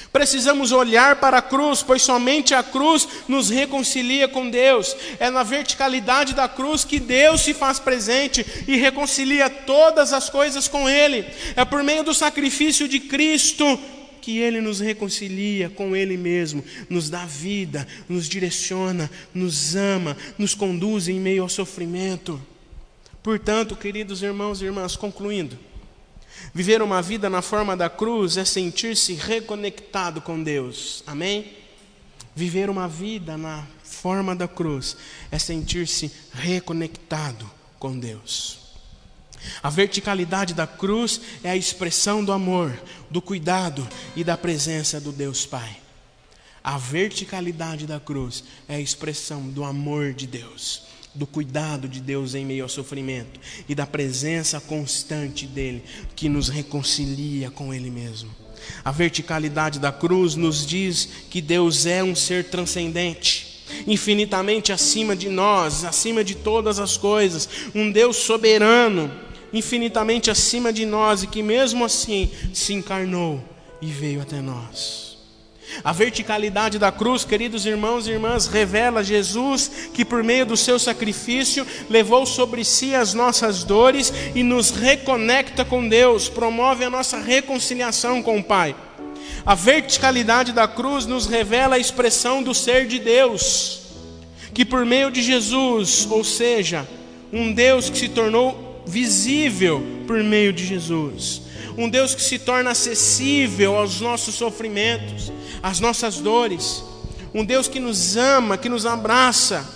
Precisamos 0.09 0.71
olhar 0.71 1.17
para 1.17 1.39
a 1.39 1.41
cruz, 1.41 1.83
pois 1.83 2.01
somente 2.01 2.55
a 2.55 2.63
cruz 2.63 3.05
nos 3.27 3.49
reconcilia 3.49 4.25
com 4.25 4.49
Deus. 4.49 4.95
É 5.19 5.29
na 5.29 5.43
verticalidade 5.43 6.33
da 6.33 6.47
cruz 6.47 6.85
que 6.85 6.97
Deus 6.97 7.41
se 7.41 7.53
faz 7.53 7.77
presente 7.77 8.63
e 8.65 8.77
reconcilia 8.77 9.49
todas 9.49 10.13
as 10.13 10.29
coisas 10.29 10.65
com 10.65 10.87
Ele. 10.87 11.27
É 11.57 11.65
por 11.65 11.83
meio 11.83 12.05
do 12.05 12.13
sacrifício 12.13 12.87
de 12.87 13.01
Cristo 13.01 13.77
que 14.23 14.39
Ele 14.39 14.62
nos 14.62 14.79
reconcilia 14.79 15.69
com 15.69 15.93
Ele 15.93 16.15
mesmo, 16.15 16.63
nos 16.89 17.09
dá 17.09 17.25
vida, 17.25 17.86
nos 18.07 18.29
direciona, 18.29 19.12
nos 19.33 19.75
ama, 19.75 20.15
nos 20.38 20.55
conduz 20.55 21.09
em 21.09 21.19
meio 21.19 21.43
ao 21.43 21.49
sofrimento. 21.49 22.41
Portanto, 23.21 23.75
queridos 23.75 24.23
irmãos 24.23 24.62
e 24.62 24.65
irmãs, 24.65 24.95
concluindo, 24.95 25.59
viver 26.53 26.81
uma 26.81 27.01
vida 27.01 27.29
na 27.29 27.41
forma 27.41 27.75
da 27.75 27.89
cruz 27.89 28.38
é 28.38 28.45
sentir-se 28.45 29.13
reconectado 29.13 30.21
com 30.21 30.41
Deus, 30.41 31.03
amém? 31.05 31.57
Viver 32.33 32.69
uma 32.69 32.88
vida 32.88 33.36
na 33.36 33.67
forma 33.83 34.33
da 34.33 34.47
cruz 34.47 34.95
é 35.31 35.38
sentir-se 35.38 36.09
reconectado 36.31 37.51
com 37.77 37.99
Deus. 37.99 38.62
A 39.62 39.69
verticalidade 39.69 40.53
da 40.53 40.67
cruz 40.67 41.21
é 41.43 41.51
a 41.51 41.56
expressão 41.56 42.23
do 42.23 42.32
amor, 42.32 42.73
do 43.10 43.21
cuidado 43.21 43.88
e 44.15 44.23
da 44.23 44.38
presença 44.38 44.99
do 44.99 45.12
Deus 45.12 45.45
Pai. 45.45 45.77
A 46.63 46.77
verticalidade 46.77 47.86
da 47.86 47.99
cruz 47.99 48.43
é 48.67 48.75
a 48.75 48.79
expressão 48.79 49.49
do 49.49 49.63
amor 49.63 50.13
de 50.13 50.25
Deus, 50.25 50.84
do 51.13 51.27
cuidado 51.27 51.89
de 51.89 51.99
Deus 51.99 52.36
em 52.36 52.45
meio 52.45 52.63
ao 52.63 52.69
sofrimento 52.69 53.39
e 53.67 53.75
da 53.75 53.86
presença 53.86 54.62
constante 54.62 55.45
dele 55.45 55.84
que 56.15 56.29
nos 56.29 56.47
reconcilia 56.47 57.51
com 57.51 57.73
ele 57.73 57.89
mesmo. 57.89 58.34
A 58.84 58.91
verticalidade 58.91 59.77
da 59.77 59.91
cruz 59.91 60.36
nos 60.36 60.65
diz 60.65 61.10
que 61.29 61.41
Deus 61.41 61.86
é 61.86 62.01
um 62.01 62.15
ser 62.15 62.45
transcendente 62.45 63.51
infinitamente 63.88 64.71
acima 64.71 65.15
de 65.15 65.29
nós, 65.29 65.84
acima 65.84 66.23
de 66.23 66.36
todas 66.36 66.79
as 66.79 66.95
coisas, 66.95 67.49
um 67.73 67.91
Deus 67.91 68.17
soberano 68.17 69.12
infinitamente 69.53 70.31
acima 70.31 70.73
de 70.73 70.85
nós 70.85 71.23
e 71.23 71.27
que 71.27 71.43
mesmo 71.43 71.85
assim 71.85 72.29
se 72.53 72.73
encarnou 72.73 73.41
e 73.81 73.87
veio 73.87 74.21
até 74.21 74.41
nós. 74.41 75.13
A 75.83 75.91
verticalidade 75.91 76.77
da 76.77 76.91
cruz, 76.91 77.23
queridos 77.23 77.65
irmãos 77.65 78.05
e 78.05 78.11
irmãs, 78.11 78.47
revela 78.47 79.03
Jesus 79.03 79.89
que, 79.93 80.03
por 80.03 80.23
meio 80.23 80.45
do 80.45 80.57
seu 80.57 80.77
sacrifício, 80.77 81.65
levou 81.89 82.25
sobre 82.25 82.63
si 82.63 82.93
as 82.93 83.13
nossas 83.13 83.63
dores 83.63 84.13
e 84.35 84.43
nos 84.43 84.71
reconecta 84.71 85.63
com 85.63 85.87
Deus, 85.87 86.29
promove 86.29 86.83
a 86.83 86.89
nossa 86.89 87.17
reconciliação 87.17 88.21
com 88.21 88.37
o 88.37 88.43
Pai. 88.43 88.75
A 89.45 89.55
verticalidade 89.55 90.51
da 90.51 90.67
cruz 90.67 91.05
nos 91.05 91.25
revela 91.25 91.75
a 91.75 91.79
expressão 91.79 92.43
do 92.43 92.53
ser 92.53 92.85
de 92.85 92.99
Deus, 92.99 93.81
que 94.53 94.63
por 94.63 94.85
meio 94.85 95.09
de 95.09 95.21
Jesus, 95.21 96.07
ou 96.09 96.23
seja, 96.23 96.87
um 97.31 97.51
Deus 97.51 97.89
que 97.89 97.97
se 97.97 98.09
tornou 98.09 98.62
visível 98.85 99.83
por 100.05 100.21
meio 100.23 100.51
de 100.51 100.65
Jesus. 100.65 101.41
Um 101.77 101.89
Deus 101.89 102.13
que 102.13 102.21
se 102.21 102.37
torna 102.37 102.71
acessível 102.71 103.77
aos 103.77 103.99
nossos 103.99 104.35
sofrimentos, 104.35 105.31
às 105.61 105.79
nossas 105.79 106.17
dores. 106.17 106.83
Um 107.33 107.43
Deus 107.43 107.67
que 107.67 107.79
nos 107.79 108.15
ama, 108.15 108.57
que 108.57 108.69
nos 108.69 108.85
abraça. 108.85 109.67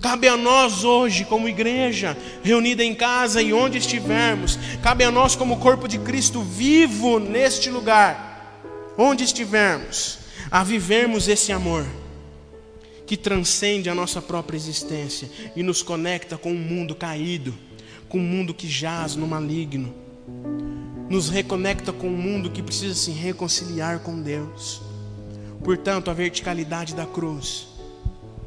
Cabe 0.00 0.28
a 0.28 0.36
nós 0.36 0.84
hoje, 0.84 1.24
como 1.24 1.48
igreja, 1.48 2.16
reunida 2.42 2.84
em 2.84 2.94
casa 2.94 3.42
e 3.42 3.52
onde 3.52 3.78
estivermos, 3.78 4.58
cabe 4.82 5.02
a 5.02 5.10
nós, 5.10 5.34
como 5.34 5.58
corpo 5.58 5.88
de 5.88 5.98
Cristo 5.98 6.42
vivo 6.42 7.18
neste 7.18 7.70
lugar, 7.70 8.62
onde 8.96 9.24
estivermos, 9.24 10.18
a 10.50 10.62
vivermos 10.62 11.28
esse 11.28 11.50
amor 11.50 11.84
que 13.06 13.16
transcende 13.16 13.88
a 13.88 13.94
nossa 13.94 14.20
própria 14.20 14.56
existência 14.56 15.30
e 15.56 15.62
nos 15.62 15.82
conecta 15.82 16.36
com 16.36 16.50
um 16.50 16.58
mundo 16.58 16.94
caído 16.94 17.54
com 18.08 18.18
um 18.18 18.22
mundo 18.22 18.54
que 18.54 18.68
jaz 18.68 19.16
no 19.16 19.26
maligno, 19.26 19.92
nos 21.08 21.28
reconecta 21.28 21.92
com 21.92 22.08
um 22.08 22.16
mundo 22.16 22.50
que 22.50 22.62
precisa 22.62 22.94
se 22.94 23.10
reconciliar 23.10 24.00
com 24.00 24.20
Deus. 24.20 24.82
Portanto, 25.62 26.10
a 26.10 26.14
verticalidade 26.14 26.94
da 26.94 27.06
cruz 27.06 27.68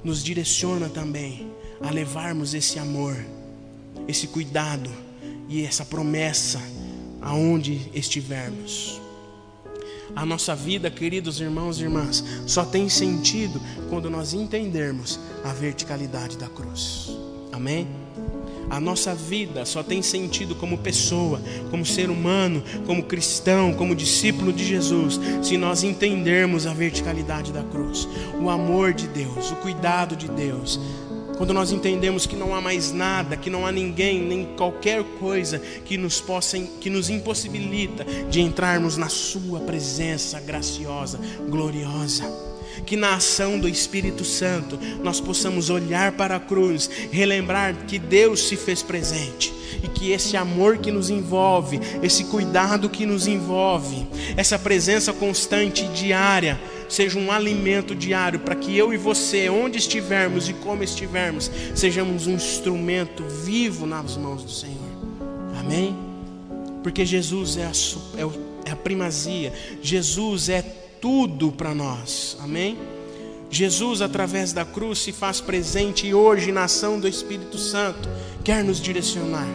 nos 0.04 0.24
direciona 0.24 0.89
também 0.89 1.52
a 1.82 1.89
levarmos 1.89 2.54
esse 2.54 2.80
amor, 2.80 3.15
esse 4.08 4.28
cuidado 4.28 4.89
e 5.48 5.63
essa 5.63 5.86
promessa 5.86 6.62
aonde 7.22 7.89
estivermos. 7.93 9.02
A 10.15 10.26
nossa 10.26 10.56
vida, 10.56 10.89
queridos 10.89 11.39
irmãos 11.39 11.80
e 11.80 11.84
irmãs, 11.84 12.24
só 12.48 12.65
tem 12.65 12.89
sentido 12.89 13.62
quando 13.89 14.10
nós 14.10 14.34
entendermos 14.34 15.19
a 15.43 15.54
verticalidade 15.54 16.38
da 16.38 16.48
cruz. 16.48 17.10
Amém? 17.52 17.88
A 18.70 18.80
nossa 18.80 19.16
vida 19.16 19.66
só 19.66 19.82
tem 19.82 20.02
sentido 20.02 20.54
como 20.56 20.78
pessoa, 20.78 21.42
como 21.72 21.86
ser 21.86 22.10
humano, 22.10 22.64
como 22.86 23.04
cristão, 23.04 23.74
como 23.74 23.96
discípulo 23.96 24.54
de 24.54 24.64
Jesus, 24.64 25.20
se 25.42 25.58
nós 25.58 25.84
entendermos 25.84 26.68
a 26.68 26.74
verticalidade 26.74 27.52
da 27.52 27.64
cruz, 27.64 28.08
o 28.40 28.50
amor 28.50 28.94
de 28.94 29.08
Deus, 29.08 29.52
o 29.52 29.56
cuidado 29.56 30.16
de 30.16 30.28
Deus, 30.28 30.80
quando 31.39 31.54
nós 31.54 31.71
entendemos 31.71 32.25
que 32.25 32.36
não 32.36 32.54
há 32.54 32.60
mais 32.60 32.91
nada, 32.91 33.38
que 33.38 33.49
não 33.49 33.65
há 33.65 33.71
ninguém, 33.71 34.21
nem 34.21 34.43
qualquer 34.58 35.02
coisa 35.21 35.58
que 35.58 35.97
nos 35.97 36.19
possa, 36.19 36.60
que 36.60 36.89
nos 36.89 37.10
impossibilita 37.10 38.04
de 38.30 38.41
entrarmos 38.41 38.97
na 38.97 39.08
Sua 39.08 39.62
presença 39.62 40.38
graciosa, 40.41 41.17
gloriosa. 41.47 42.25
Que 42.86 42.97
na 42.97 43.15
ação 43.15 43.58
do 43.58 43.69
Espírito 43.69 44.25
Santo 44.25 44.78
nós 45.02 45.21
possamos 45.21 45.69
olhar 45.69 46.12
para 46.12 46.36
a 46.36 46.39
cruz, 46.41 46.89
relembrar 47.10 47.73
que 47.88 47.97
Deus 47.97 48.45
se 48.49 48.58
fez 48.58 48.84
presente 48.84 49.54
e 49.82 49.88
que 49.88 50.12
esse 50.12 50.36
amor 50.36 50.80
que 50.80 50.91
nos 50.91 51.10
envolve, 51.10 51.80
esse 52.04 52.25
cuidado 52.25 52.89
que 52.89 53.06
nos 53.06 53.28
envolve, 53.28 54.06
essa 54.36 54.60
presença 54.60 55.13
constante 55.13 55.86
e 55.86 55.88
diária, 55.88 56.60
seja 56.89 57.19
um 57.19 57.32
alimento 57.32 57.95
diário 57.95 58.39
para 58.39 58.56
que 58.56 58.75
eu 58.75 58.91
e 58.91 58.97
você, 58.97 59.47
onde 59.47 59.78
estivermos 59.78 60.49
e 60.49 60.54
como 60.54 60.84
estivermos, 60.84 61.49
sejamos 61.75 62.25
um 62.25 62.34
instrumento 62.34 63.23
vivo 63.23 63.86
nas 63.86 64.17
mãos 64.17 64.43
do 64.43 64.52
Senhor. 64.52 64.89
Amém? 65.58 65.95
Porque 66.82 67.06
Jesus 67.06 67.58
é 67.58 67.65
a, 67.65 67.71
é, 68.17 68.69
é 68.69 68.71
a 68.71 68.75
primazia, 68.75 69.54
Jesus 69.82 70.49
é 70.49 70.63
tudo 70.99 71.52
para 71.52 71.75
nós. 71.75 72.36
Amém? 72.41 72.78
Jesus, 73.52 74.02
através 74.02 74.52
da 74.52 74.65
cruz, 74.65 74.99
se 74.99 75.12
faz 75.12 75.39
presente 75.39 76.08
e 76.08 76.13
hoje, 76.13 76.52
na 76.52 76.65
ação 76.65 76.99
do 76.99 77.08
Espírito 77.08 77.58
Santo, 77.58 78.10
quer 78.43 78.63
nos 78.63 78.80
direcionar. 78.80 79.47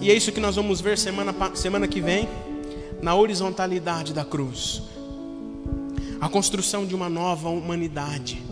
E 0.00 0.10
é 0.10 0.14
isso 0.14 0.32
que 0.32 0.40
nós 0.40 0.56
vamos 0.56 0.80
ver 0.80 0.96
semana, 0.96 1.34
semana 1.54 1.86
que 1.86 2.00
vem, 2.00 2.28
na 3.02 3.14
horizontalidade 3.14 4.12
da 4.12 4.24
cruz 4.24 4.82
a 6.20 6.28
construção 6.28 6.84
de 6.84 6.94
uma 6.94 7.08
nova 7.08 7.48
humanidade 7.48 8.42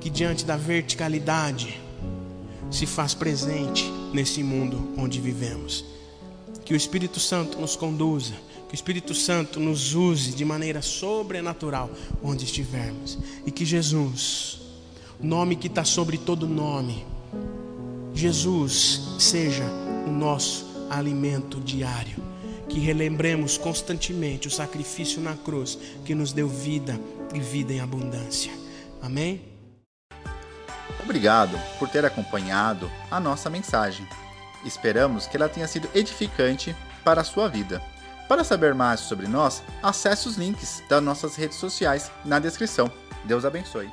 que, 0.00 0.08
diante 0.08 0.44
da 0.44 0.56
verticalidade, 0.56 1.80
se 2.70 2.86
faz 2.86 3.14
presente 3.14 3.84
nesse 4.12 4.42
mundo 4.42 4.94
onde 4.96 5.20
vivemos. 5.20 5.84
Que 6.64 6.72
o 6.72 6.76
Espírito 6.76 7.20
Santo 7.20 7.58
nos 7.60 7.76
conduza, 7.76 8.34
que 8.68 8.74
o 8.74 8.76
Espírito 8.76 9.14
Santo 9.14 9.60
nos 9.60 9.94
use 9.94 10.32
de 10.32 10.44
maneira 10.44 10.80
sobrenatural 10.80 11.90
onde 12.22 12.44
estivermos, 12.44 13.18
e 13.46 13.50
que 13.50 13.64
Jesus, 13.64 14.60
nome 15.20 15.56
que 15.56 15.66
está 15.66 15.84
sobre 15.84 16.16
todo 16.16 16.48
nome, 16.48 17.04
Jesus 18.14 19.16
seja 19.18 19.64
o 20.06 20.10
nosso 20.10 20.66
alimento 20.88 21.60
diário 21.60 22.32
que 22.72 22.80
relembremos 22.80 23.58
constantemente 23.58 24.48
o 24.48 24.50
sacrifício 24.50 25.20
na 25.20 25.36
cruz 25.36 25.78
que 26.06 26.14
nos 26.14 26.32
deu 26.32 26.48
vida 26.48 26.98
e 27.34 27.38
vida 27.38 27.72
em 27.74 27.80
abundância. 27.80 28.50
Amém? 29.02 29.42
Obrigado 31.02 31.58
por 31.78 31.88
ter 31.90 32.04
acompanhado 32.06 32.90
a 33.10 33.20
nossa 33.20 33.50
mensagem. 33.50 34.06
Esperamos 34.64 35.26
que 35.26 35.36
ela 35.36 35.50
tenha 35.50 35.68
sido 35.68 35.88
edificante 35.94 36.74
para 37.04 37.20
a 37.20 37.24
sua 37.24 37.46
vida. 37.46 37.82
Para 38.26 38.42
saber 38.42 38.74
mais 38.74 39.00
sobre 39.00 39.26
nós, 39.26 39.62
acesse 39.82 40.26
os 40.26 40.36
links 40.36 40.82
das 40.88 41.02
nossas 41.02 41.36
redes 41.36 41.58
sociais 41.58 42.10
na 42.24 42.38
descrição. 42.38 42.90
Deus 43.24 43.44
abençoe. 43.44 43.90